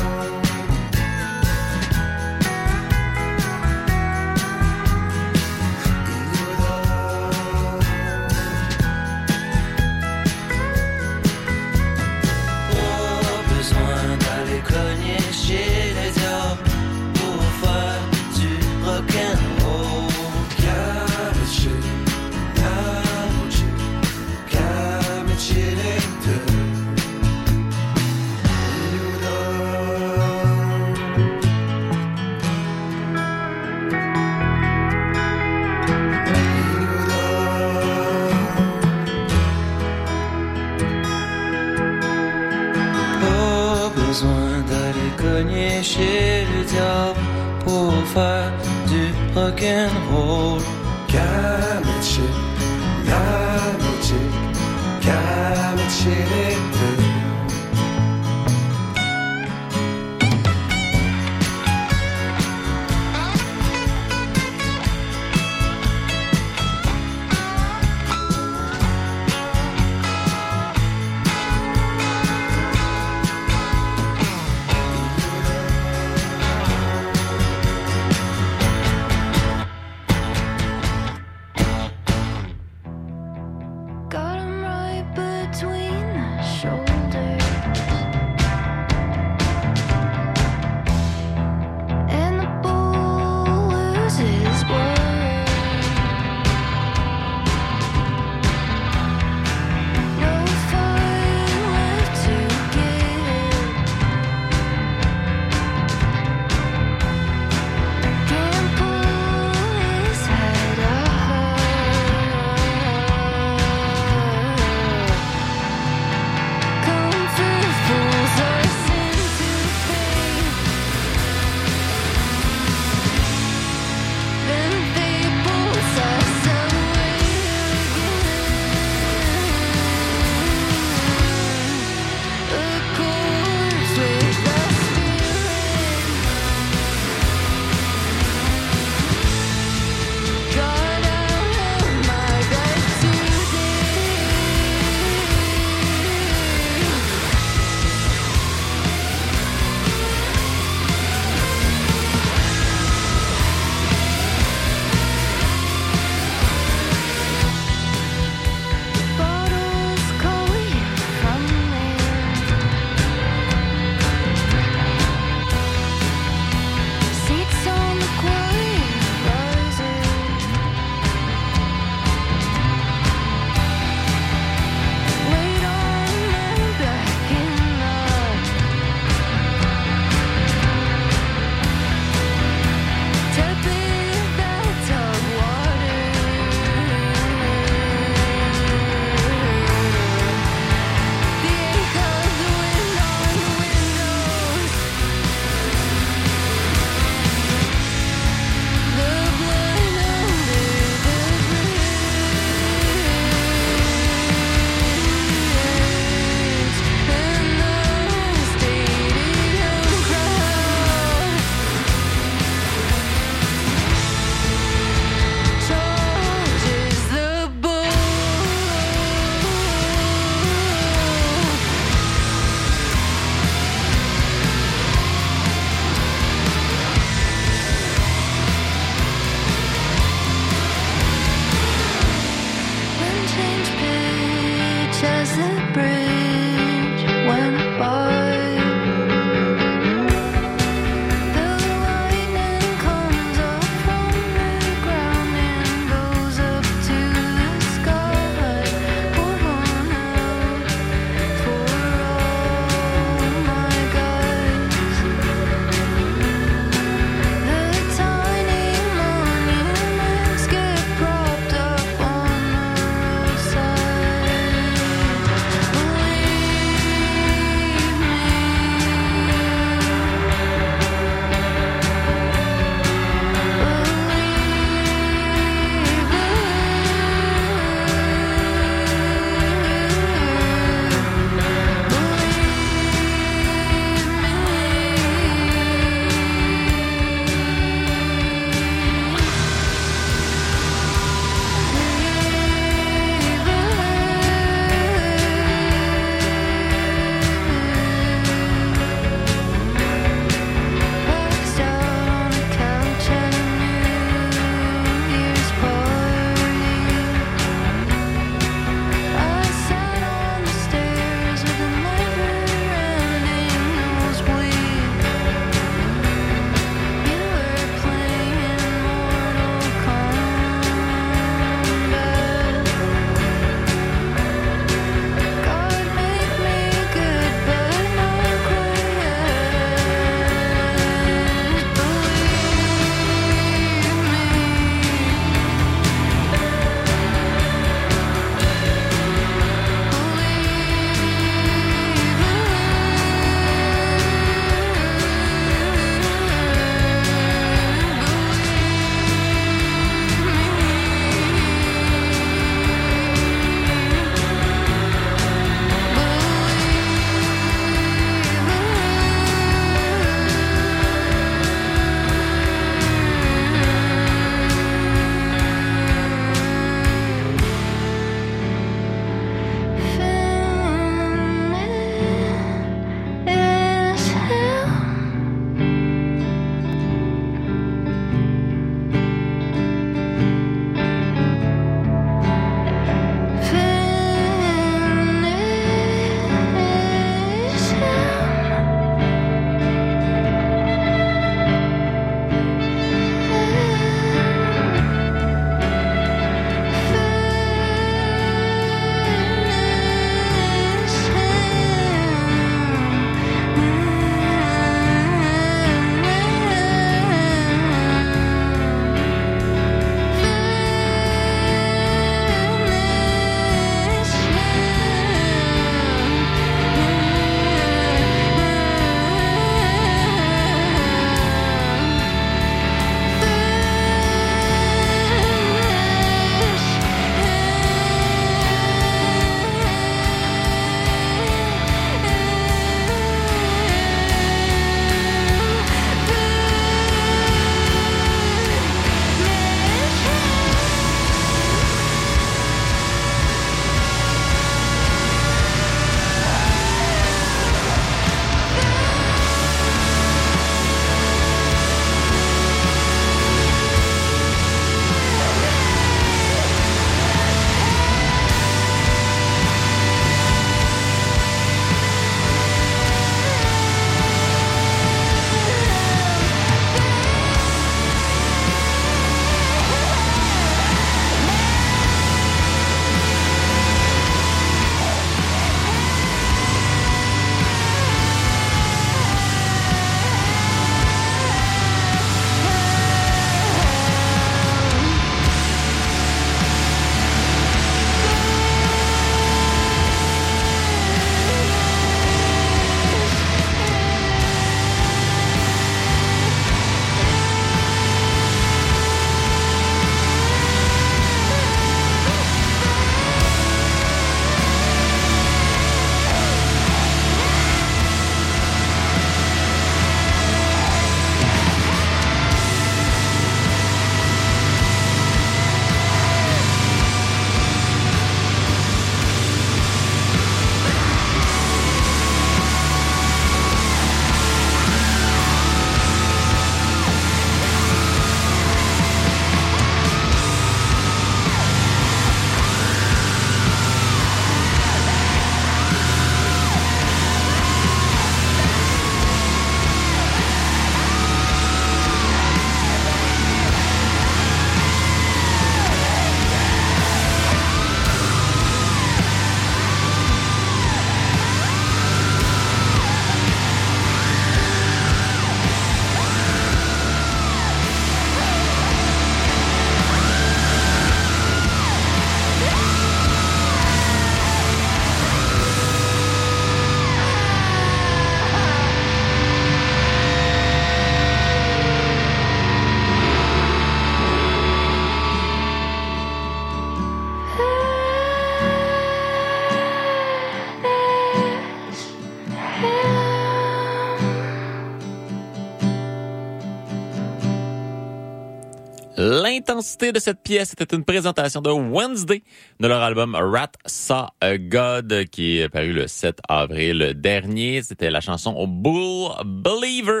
L'intensité 589.62 589.92
de 589.92 590.00
cette 590.00 590.24
pièce 590.24 590.54
était 590.54 590.74
une 590.74 590.84
présentation 590.84 591.40
de 591.40 591.50
Wednesday 591.50 592.24
de 592.58 592.66
leur 592.66 592.82
album 592.82 593.14
Rat 593.14 593.52
Saw 593.64 594.08
God 594.20 595.04
qui 595.12 595.38
est 595.38 595.48
paru 595.48 595.72
le 595.72 595.86
7 595.86 596.18
avril 596.28 596.94
dernier. 596.96 597.62
C'était 597.62 597.88
la 597.88 598.00
chanson 598.00 598.44
Bull 598.48 599.12
Believer. 599.24 600.00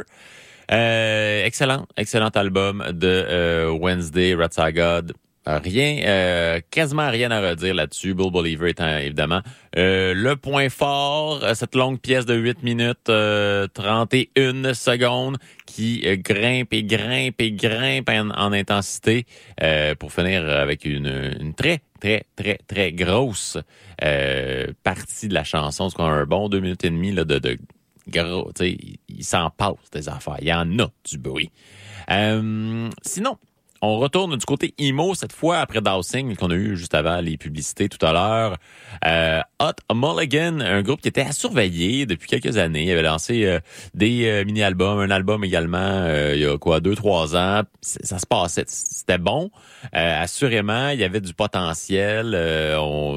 Euh, 0.72 1.44
excellent, 1.44 1.86
excellent 1.96 2.30
album 2.30 2.84
de 2.90 3.06
euh, 3.06 3.70
Wednesday, 3.70 4.34
Rat 4.34 4.50
Saw 4.50 4.72
God. 4.72 5.12
Euh, 5.48 5.58
Rien, 5.58 6.02
euh, 6.04 6.60
quasiment 6.70 7.10
rien 7.10 7.32
à 7.32 7.40
redire 7.40 7.74
là-dessus. 7.74 8.14
Bull 8.14 8.30
Believer 8.30 8.70
étant 8.70 8.96
évidemment 8.98 9.40
euh, 9.76 10.14
le 10.14 10.36
point 10.36 10.68
fort, 10.68 11.44
cette 11.54 11.74
longue 11.74 11.98
pièce 11.98 12.26
de 12.26 12.34
8 12.34 12.62
minutes 12.62 13.08
euh, 13.08 13.66
31 13.74 14.72
secondes 14.74 15.38
qui 15.66 16.02
grimpe 16.18 16.72
et 16.72 16.84
grimpe 16.84 17.40
et 17.40 17.50
grimpe 17.52 18.08
en, 18.08 18.30
en 18.30 18.52
intensité 18.52 19.26
pour 19.98 20.12
finir 20.12 20.48
avec 20.48 20.84
une, 20.84 21.54
très, 21.56 21.80
très, 22.00 22.24
très, 22.36 22.58
très 22.68 22.92
grosse 22.92 23.58
partie 24.82 25.28
de 25.28 25.34
la 25.34 25.44
chanson. 25.44 25.88
C'est 25.88 26.00
un 26.00 26.24
bon 26.24 26.48
deux 26.48 26.60
minutes 26.60 26.84
et 26.84 26.90
demie 26.90 27.12
là, 27.12 27.24
de, 27.24 27.38
de 27.38 27.58
gros, 28.08 28.50
tu 28.54 28.64
sais, 28.64 28.76
il, 29.08 29.24
s'en 29.24 29.50
passe 29.50 29.90
des 29.92 30.08
affaires. 30.08 30.36
Il 30.40 30.48
y 30.48 30.52
en 30.52 30.78
a 30.78 30.90
du 31.08 31.18
bruit. 31.18 31.50
Sinon, 32.08 33.38
on 33.82 33.98
retourne 33.98 34.36
du 34.36 34.46
côté 34.46 34.74
emo 34.78 35.14
cette 35.14 35.32
fois 35.32 35.58
après 35.58 35.80
Dowsing 35.80 36.36
qu'on 36.36 36.50
a 36.50 36.54
eu 36.54 36.76
juste 36.76 36.94
avant 36.94 37.20
les 37.20 37.36
publicités 37.36 37.88
tout 37.88 38.04
à 38.06 38.12
l'heure. 38.12 38.56
Euh, 39.04 39.40
Hot 39.58 39.92
Mulligan, 39.92 40.60
un 40.60 40.82
groupe 40.82 41.00
qui 41.00 41.08
était 41.08 41.22
à 41.22 41.32
surveiller 41.32 42.06
depuis 42.06 42.28
quelques 42.28 42.58
années. 42.58 42.84
Il 42.84 42.92
avait 42.92 43.02
lancé 43.02 43.44
euh, 43.44 43.58
des 43.92 44.26
euh, 44.26 44.44
mini-albums, 44.44 45.00
un 45.00 45.10
album 45.10 45.42
également 45.42 46.06
il 46.32 46.40
y 46.40 46.46
a 46.46 46.56
quoi 46.58 46.78
deux 46.78 46.94
trois 46.94 47.34
ans. 47.34 47.62
Ça 47.80 48.20
se 48.20 48.26
passait, 48.26 48.64
c'était 48.68 49.18
bon. 49.18 49.50
Assurément, 49.92 50.90
il 50.90 51.00
y 51.00 51.04
avait 51.04 51.20
du 51.20 51.34
potentiel. 51.34 52.30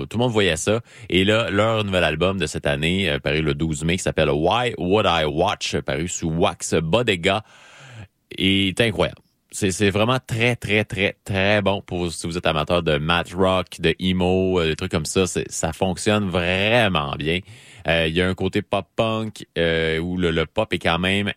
tout 0.10 0.18
le 0.18 0.24
monde 0.24 0.32
voyait 0.32 0.58
ça. 0.58 0.82
Et 1.10 1.24
là, 1.24 1.52
leur 1.52 1.84
nouvel 1.84 2.04
album 2.04 2.40
de 2.40 2.48
cette 2.48 2.66
année, 2.66 3.16
paru 3.24 3.42
le 3.42 3.54
12 3.54 3.84
mai, 3.84 3.98
qui 3.98 4.04
s'appelle 4.04 4.32
Why 4.32 4.74
Would 4.80 5.06
I 5.08 5.26
Watch, 5.26 5.78
paru 5.78 6.08
sous 6.08 6.30
Wax 6.30 6.74
Bodega, 6.74 7.44
est 8.38 8.82
incroyable. 8.82 9.22
C'est, 9.56 9.90
vraiment 9.90 10.20
très, 10.20 10.58
très, 10.58 10.84
très, 10.84 11.16
très 11.24 11.62
bon 11.62 11.82
pour 11.82 12.12
si 12.12 12.28
vous 12.28 12.38
êtes 12.38 12.46
amateur 12.46 12.84
de 12.84 12.98
mat 12.98 13.32
rock, 13.34 13.80
de 13.80 13.96
emo, 14.00 14.60
euh, 14.60 14.68
des 14.68 14.76
trucs 14.76 14.92
comme 14.92 15.06
ça. 15.06 15.24
Ça 15.28 15.72
fonctionne 15.72 16.30
vraiment 16.30 17.16
bien. 17.18 17.40
Euh, 17.88 18.08
Il 18.08 18.16
y 18.16 18.22
a 18.22 18.28
un 18.28 18.34
côté 18.34 18.62
pop-punk 18.62 19.46
euh, 19.58 19.98
où 20.00 20.18
le, 20.18 20.32
le 20.32 20.46
pop 20.46 20.74
est 20.74 20.80
quand 20.80 21.00
même 21.00 21.32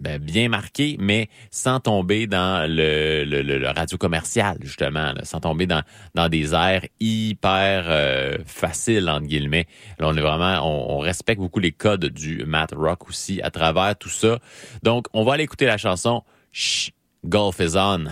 ben, 0.00 0.18
bien 0.18 0.48
marqué, 0.48 0.96
mais 0.98 1.28
sans 1.52 1.78
tomber 1.78 2.26
dans 2.26 2.68
le, 2.68 3.22
le, 3.24 3.42
le- 3.42 3.68
radio 3.68 3.96
commercial, 3.96 4.56
justement, 4.60 5.12
là, 5.12 5.24
sans 5.24 5.38
tomber 5.38 5.66
dans, 5.66 5.82
dans 6.16 6.28
des 6.28 6.54
airs 6.54 6.84
hyper 6.98 7.84
euh, 7.86 8.38
faciles, 8.44 9.08
entre 9.08 9.28
guillemets. 9.28 9.68
Là, 10.00 10.08
on 10.08 10.16
est 10.16 10.20
vraiment, 10.20 10.66
on, 10.66 10.96
on 10.96 10.98
respecte 10.98 11.40
beaucoup 11.40 11.60
les 11.60 11.70
codes 11.70 12.06
du 12.06 12.44
mat 12.44 12.72
rock 12.74 13.08
aussi 13.08 13.40
à 13.40 13.52
travers 13.52 13.94
tout 13.96 14.08
ça. 14.08 14.40
Donc, 14.82 15.06
on 15.12 15.22
va 15.22 15.34
aller 15.34 15.44
écouter 15.44 15.66
la 15.66 15.78
chanson 15.78 16.24
Shh, 16.50 16.90
Golf 17.28 17.60
is 17.60 17.76
on. 17.76 18.08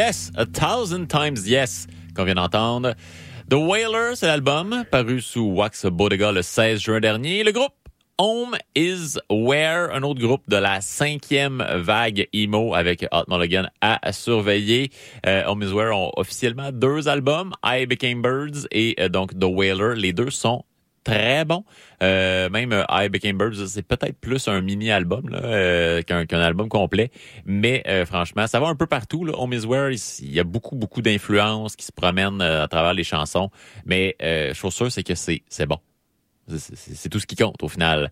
Yes, 0.00 0.32
a 0.34 0.46
thousand 0.46 1.08
times 1.08 1.46
yes, 1.46 1.86
qu'on 2.16 2.24
vient 2.24 2.36
d'entendre. 2.36 2.94
The 3.50 3.56
Wailer, 3.56 4.16
c'est 4.16 4.28
l'album, 4.28 4.82
paru 4.90 5.20
sous 5.20 5.44
Wax 5.44 5.84
Bodega 5.84 6.32
le 6.32 6.40
16 6.40 6.80
juin 6.80 7.00
dernier. 7.00 7.44
Le 7.44 7.52
groupe 7.52 7.74
Home 8.16 8.56
is 8.74 9.18
Where, 9.28 9.92
un 9.92 10.02
autre 10.02 10.20
groupe 10.22 10.48
de 10.48 10.56
la 10.56 10.80
cinquième 10.80 11.62
vague 11.74 12.26
emo 12.32 12.74
avec 12.74 13.04
Hot 13.12 13.24
Mulligan 13.28 13.66
à 13.82 14.10
surveiller. 14.12 14.90
Euh, 15.26 15.44
Home 15.44 15.62
is 15.62 15.70
Where 15.74 15.94
ont 15.94 16.12
officiellement 16.16 16.72
deux 16.72 17.06
albums, 17.06 17.52
I 17.62 17.84
Became 17.84 18.22
Birds 18.22 18.66
et 18.70 18.94
euh, 19.00 19.10
donc 19.10 19.38
The 19.38 19.44
Wailer. 19.44 19.96
Les 19.96 20.14
deux 20.14 20.30
sont 20.30 20.64
très 21.04 21.44
bons. 21.44 21.64
Euh, 22.02 22.48
même 22.50 22.72
euh, 22.72 22.84
I 22.90 23.08
Became 23.08 23.36
Birds, 23.38 23.66
c'est 23.66 23.86
peut-être 23.86 24.18
plus 24.18 24.48
un 24.48 24.60
mini-album 24.60 25.30
euh, 25.32 26.02
qu'un 26.02 26.40
album 26.40 26.68
complet. 26.68 27.10
Mais 27.44 27.82
franchement, 28.06 28.46
ça 28.46 28.60
va 28.60 28.68
un 28.68 28.76
peu 28.76 28.86
partout. 28.86 29.24
Là. 29.24 29.32
Home 29.36 29.52
is 29.52 29.66
Where, 29.66 29.90
il 29.92 30.32
y 30.32 30.40
a 30.40 30.44
beaucoup, 30.44 30.76
beaucoup 30.76 31.02
d'influences 31.02 31.76
qui 31.76 31.84
se 31.84 31.92
promènent 31.92 32.40
à 32.40 32.68
travers 32.68 32.94
les 32.94 33.04
chansons. 33.04 33.50
Mais 33.84 34.16
euh, 34.22 34.48
je 34.48 34.58
suis 34.58 34.70
sûr, 34.70 34.92
c'est 34.92 35.02
que 35.02 35.14
c'est 35.14 35.42
c'est 35.48 35.66
bon. 35.66 35.78
C'est- 36.58 37.08
tout 37.08 37.18
ce 37.20 37.26
qui 37.26 37.36
compte 37.36 37.62
au 37.62 37.68
final. 37.68 38.10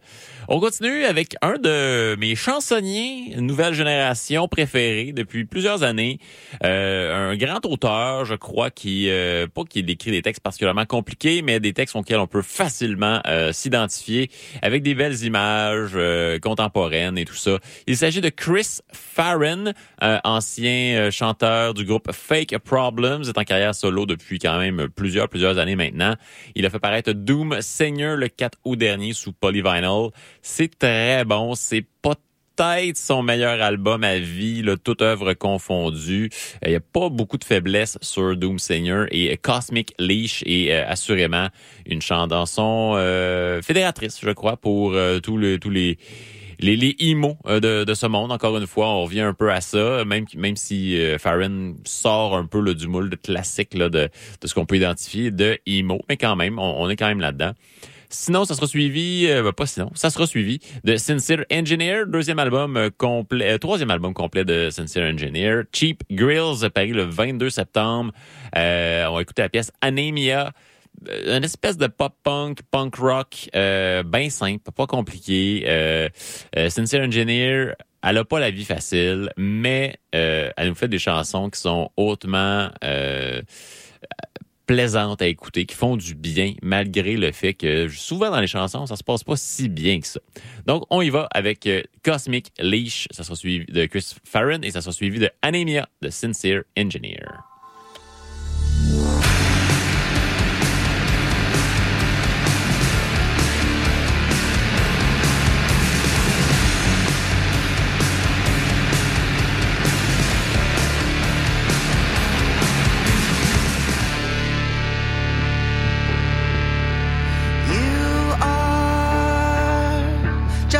On 0.48 0.58
continue 0.60 1.04
avec 1.04 1.36
un 1.42 1.56
de 1.58 2.16
mes 2.18 2.34
chansonniers 2.34 3.34
nouvelle 3.36 3.74
génération 3.74 4.48
préférés 4.48 5.12
depuis 5.12 5.44
plusieurs 5.44 5.82
années. 5.82 6.18
Euh, 6.64 7.30
un 7.32 7.36
grand 7.36 7.64
auteur, 7.66 8.24
je 8.24 8.34
crois, 8.34 8.70
qui 8.70 9.08
euh, 9.08 9.46
pas 9.46 9.62
qu'il 9.64 9.88
écrit 9.90 10.10
des 10.10 10.22
textes 10.22 10.42
particulièrement 10.42 10.84
compliqués, 10.86 11.42
mais 11.42 11.60
des 11.60 11.72
textes 11.72 11.94
auxquels 11.96 12.18
on 12.18 12.26
peut 12.26 12.42
facilement 12.42 13.20
euh, 13.26 13.52
s'identifier 13.52 14.30
avec 14.62 14.82
des 14.82 14.94
belles 14.94 15.22
images 15.24 15.92
euh, 15.94 16.38
contemporaines 16.38 17.18
et 17.18 17.24
tout 17.24 17.34
ça. 17.34 17.58
Il 17.86 17.96
s'agit 17.96 18.20
de 18.20 18.28
Chris 18.28 18.78
Farron, 18.92 19.72
euh, 20.02 20.18
ancien 20.24 20.96
euh, 20.98 21.10
chanteur 21.10 21.74
du 21.74 21.84
groupe 21.84 22.10
Fake 22.12 22.56
Problems, 22.58 23.22
est 23.22 23.38
en 23.38 23.44
carrière 23.44 23.74
solo 23.74 24.06
depuis 24.06 24.38
quand 24.38 24.58
même 24.58 24.88
plusieurs 24.94 25.28
plusieurs 25.28 25.58
années 25.58 25.76
maintenant. 25.76 26.14
Il 26.54 26.66
a 26.66 26.70
fait 26.70 26.78
paraître 26.78 27.12
Doom 27.12 27.60
Senior 27.60 28.16
le 28.16 28.27
4 28.28 28.58
août 28.64 28.76
dernier 28.76 29.12
sous 29.12 29.32
Polyvinyl. 29.32 30.10
C'est 30.42 30.78
très 30.78 31.24
bon, 31.24 31.54
c'est 31.54 31.84
peut-être 32.02 32.96
son 32.96 33.22
meilleur 33.22 33.60
album 33.62 34.04
à 34.04 34.18
vie, 34.18 34.62
là, 34.62 34.76
toute 34.76 35.02
œuvre 35.02 35.32
confondue. 35.34 36.30
Euh, 36.64 36.68
Il 36.68 36.70
n'y 36.70 36.76
a 36.76 36.80
pas 36.80 37.08
beaucoup 37.08 37.38
de 37.38 37.44
faiblesses 37.44 37.98
sur 38.00 38.36
Doom 38.36 38.58
Senior 38.58 39.06
et 39.10 39.32
euh, 39.32 39.36
Cosmic 39.40 39.94
Leash 39.98 40.42
est 40.46 40.72
euh, 40.72 40.84
assurément 40.88 41.48
une 41.86 42.02
chanson 42.02 42.94
euh, 42.96 43.62
fédératrice, 43.62 44.18
je 44.22 44.30
crois, 44.30 44.56
pour 44.56 44.96
tous 45.22 45.38
les 45.38 45.58
tous 45.58 45.70
les 45.70 45.98
les, 46.60 46.76
les 46.76 46.96
euh, 47.46 47.60
de, 47.60 47.84
de 47.84 47.94
ce 47.94 48.06
monde. 48.06 48.32
Encore 48.32 48.56
une 48.58 48.66
fois, 48.66 48.88
on 48.88 49.04
revient 49.04 49.20
un 49.20 49.34
peu 49.34 49.50
à 49.52 49.60
ça, 49.60 50.04
même 50.04 50.24
même 50.36 50.56
si 50.56 51.00
euh, 51.00 51.18
Farron 51.18 51.76
sort 51.84 52.36
un 52.36 52.46
peu 52.46 52.60
là, 52.60 52.74
du 52.74 52.88
moule 52.88 53.10
de 53.10 53.16
classique 53.16 53.74
là, 53.74 53.88
de, 53.88 54.08
de 54.40 54.46
ce 54.46 54.54
qu'on 54.54 54.66
peut 54.66 54.76
identifier 54.76 55.30
de 55.30 55.58
emo, 55.66 56.00
mais 56.08 56.16
quand 56.16 56.36
même, 56.36 56.58
on, 56.58 56.82
on 56.82 56.88
est 56.88 56.96
quand 56.96 57.08
même 57.08 57.20
là-dedans. 57.20 57.52
Sinon, 58.10 58.46
ça 58.46 58.54
sera 58.54 58.66
suivi, 58.66 59.26
euh, 59.28 59.42
ben, 59.42 59.52
pas 59.52 59.66
sinon, 59.66 59.90
ça 59.94 60.08
sera 60.08 60.26
suivi 60.26 60.60
de 60.82 60.96
Sincere 60.96 61.44
Engineer, 61.52 62.06
deuxième 62.06 62.38
album 62.38 62.76
euh, 62.78 62.88
complet, 62.96 63.52
euh, 63.52 63.58
troisième 63.58 63.90
album 63.90 64.14
complet 64.14 64.46
de 64.46 64.70
Sincere 64.70 65.12
Engineer, 65.12 65.64
Cheap 65.74 66.02
Grills, 66.10 66.70
paru 66.74 66.92
le 66.92 67.02
22 67.02 67.50
septembre. 67.50 68.12
Euh, 68.56 69.06
on 69.08 69.16
va 69.16 69.22
écouter 69.22 69.42
la 69.42 69.50
pièce 69.50 69.70
Anemia, 69.82 70.52
euh, 71.10 71.36
une 71.36 71.44
espèce 71.44 71.76
de 71.76 71.86
pop 71.86 72.14
punk, 72.22 72.60
punk 72.70 72.96
rock, 72.96 73.50
euh, 73.54 74.02
bien 74.02 74.30
simple, 74.30 74.70
pas 74.74 74.86
compliqué. 74.86 75.64
Euh, 75.66 76.08
Sincere 76.70 77.06
Engineer, 77.06 77.74
elle 78.02 78.16
a 78.16 78.24
pas 78.24 78.40
la 78.40 78.50
vie 78.50 78.64
facile, 78.64 79.30
mais 79.36 79.96
elle 80.12 80.68
nous 80.68 80.74
fait 80.74 80.88
des 80.88 80.98
chansons 80.98 81.50
qui 81.50 81.60
sont 81.60 81.90
hautement 81.98 82.70
plaisantes 84.68 85.22
à 85.22 85.26
écouter, 85.26 85.64
qui 85.64 85.74
font 85.74 85.96
du 85.96 86.14
bien, 86.14 86.52
malgré 86.62 87.16
le 87.16 87.32
fait 87.32 87.54
que 87.54 87.88
souvent 87.88 88.30
dans 88.30 88.38
les 88.38 88.46
chansons, 88.46 88.86
ça 88.86 88.96
se 88.96 89.02
passe 89.02 89.24
pas 89.24 89.34
si 89.34 89.68
bien 89.68 89.98
que 89.98 90.06
ça. 90.06 90.20
Donc, 90.66 90.84
on 90.90 91.00
y 91.00 91.08
va 91.08 91.26
avec 91.32 91.66
euh, 91.66 91.82
Cosmic 92.04 92.52
Leash, 92.60 93.08
ça 93.10 93.24
sera 93.24 93.34
suivi 93.34 93.64
de 93.64 93.86
Chris 93.86 94.14
Farron 94.24 94.60
et 94.62 94.70
ça 94.70 94.82
sera 94.82 94.92
suivi 94.92 95.18
de 95.18 95.30
Anemia 95.42 95.88
de 96.02 96.10
Sincere 96.10 96.62
Engineer. 96.78 97.47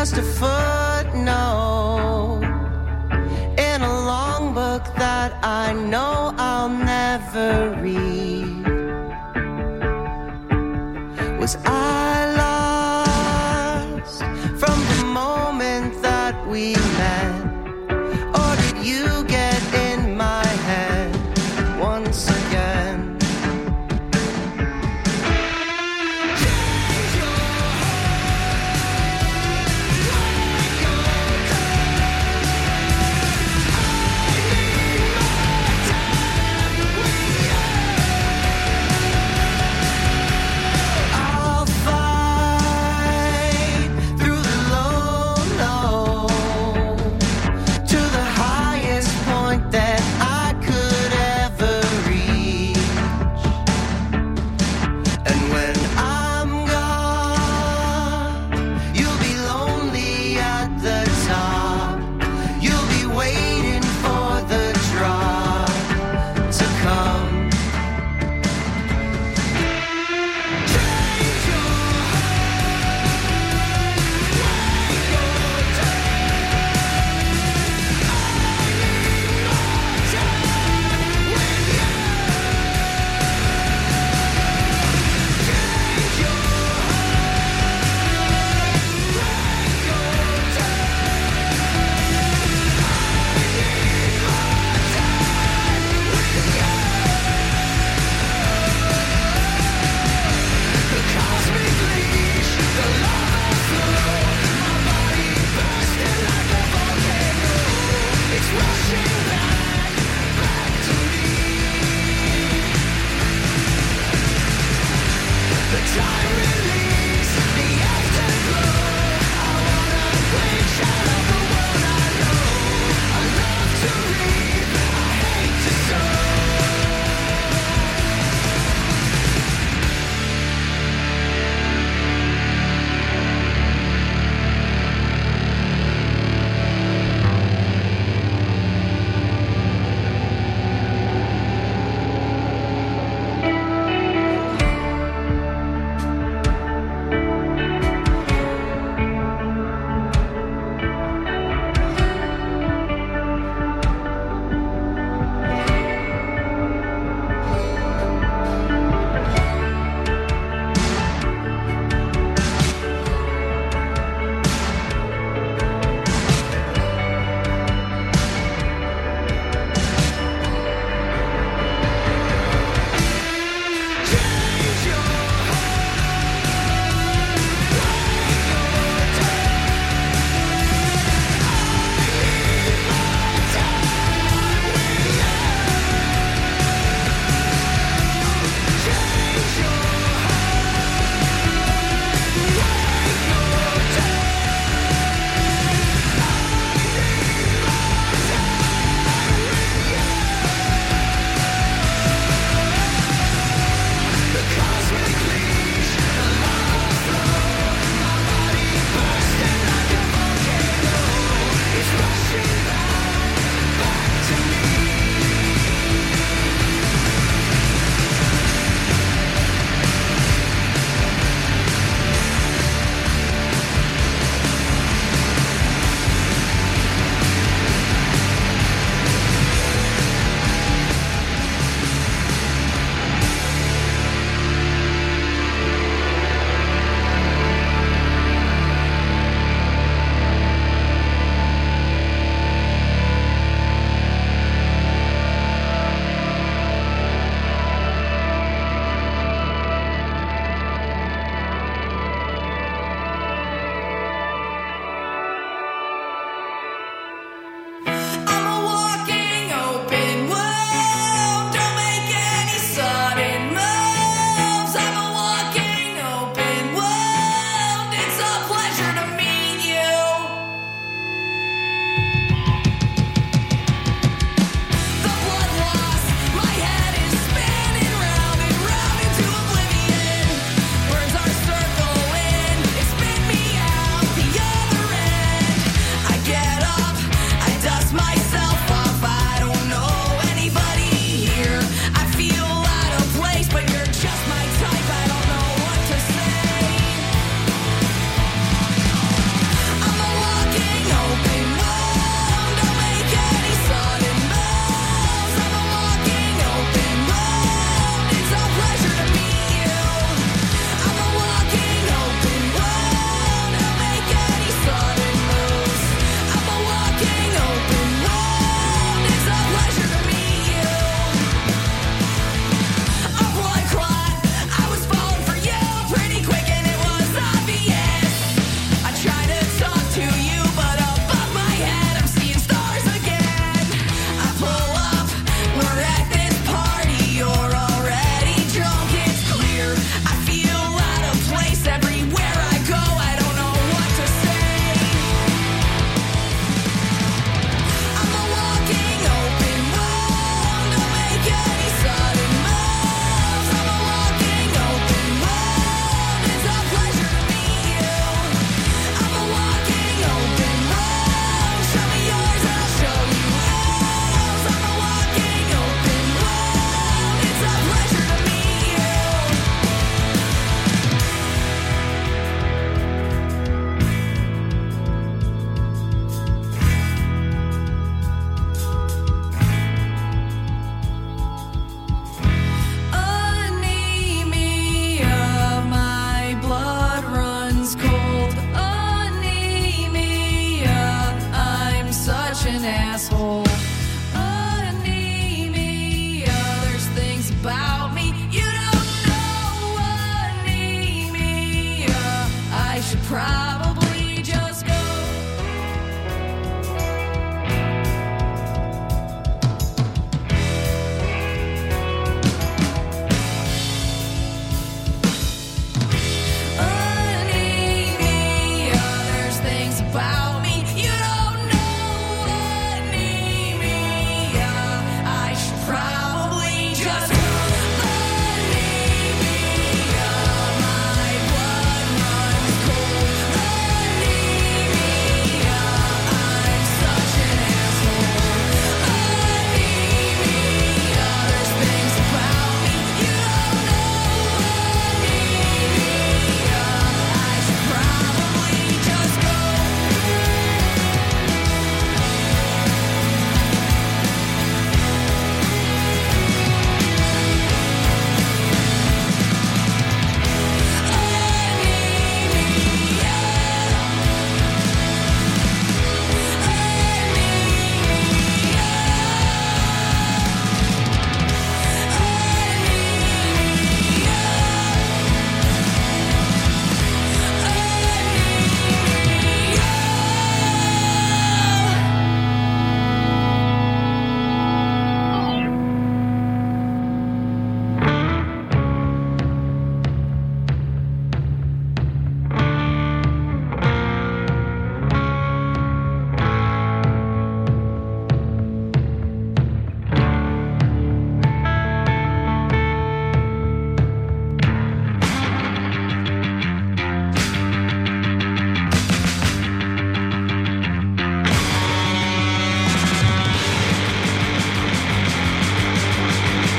Just 0.01 0.17
a 0.17 0.23
footnote 0.23 1.25
in 3.59 3.83
a 3.83 3.95
long 4.13 4.55
book 4.55 4.85
that 4.95 5.37
I 5.43 5.73
know 5.73 6.33
I'll 6.39 6.69
never 6.69 7.75
read. 7.83 8.65
Was 11.41 11.57
I 11.65 11.78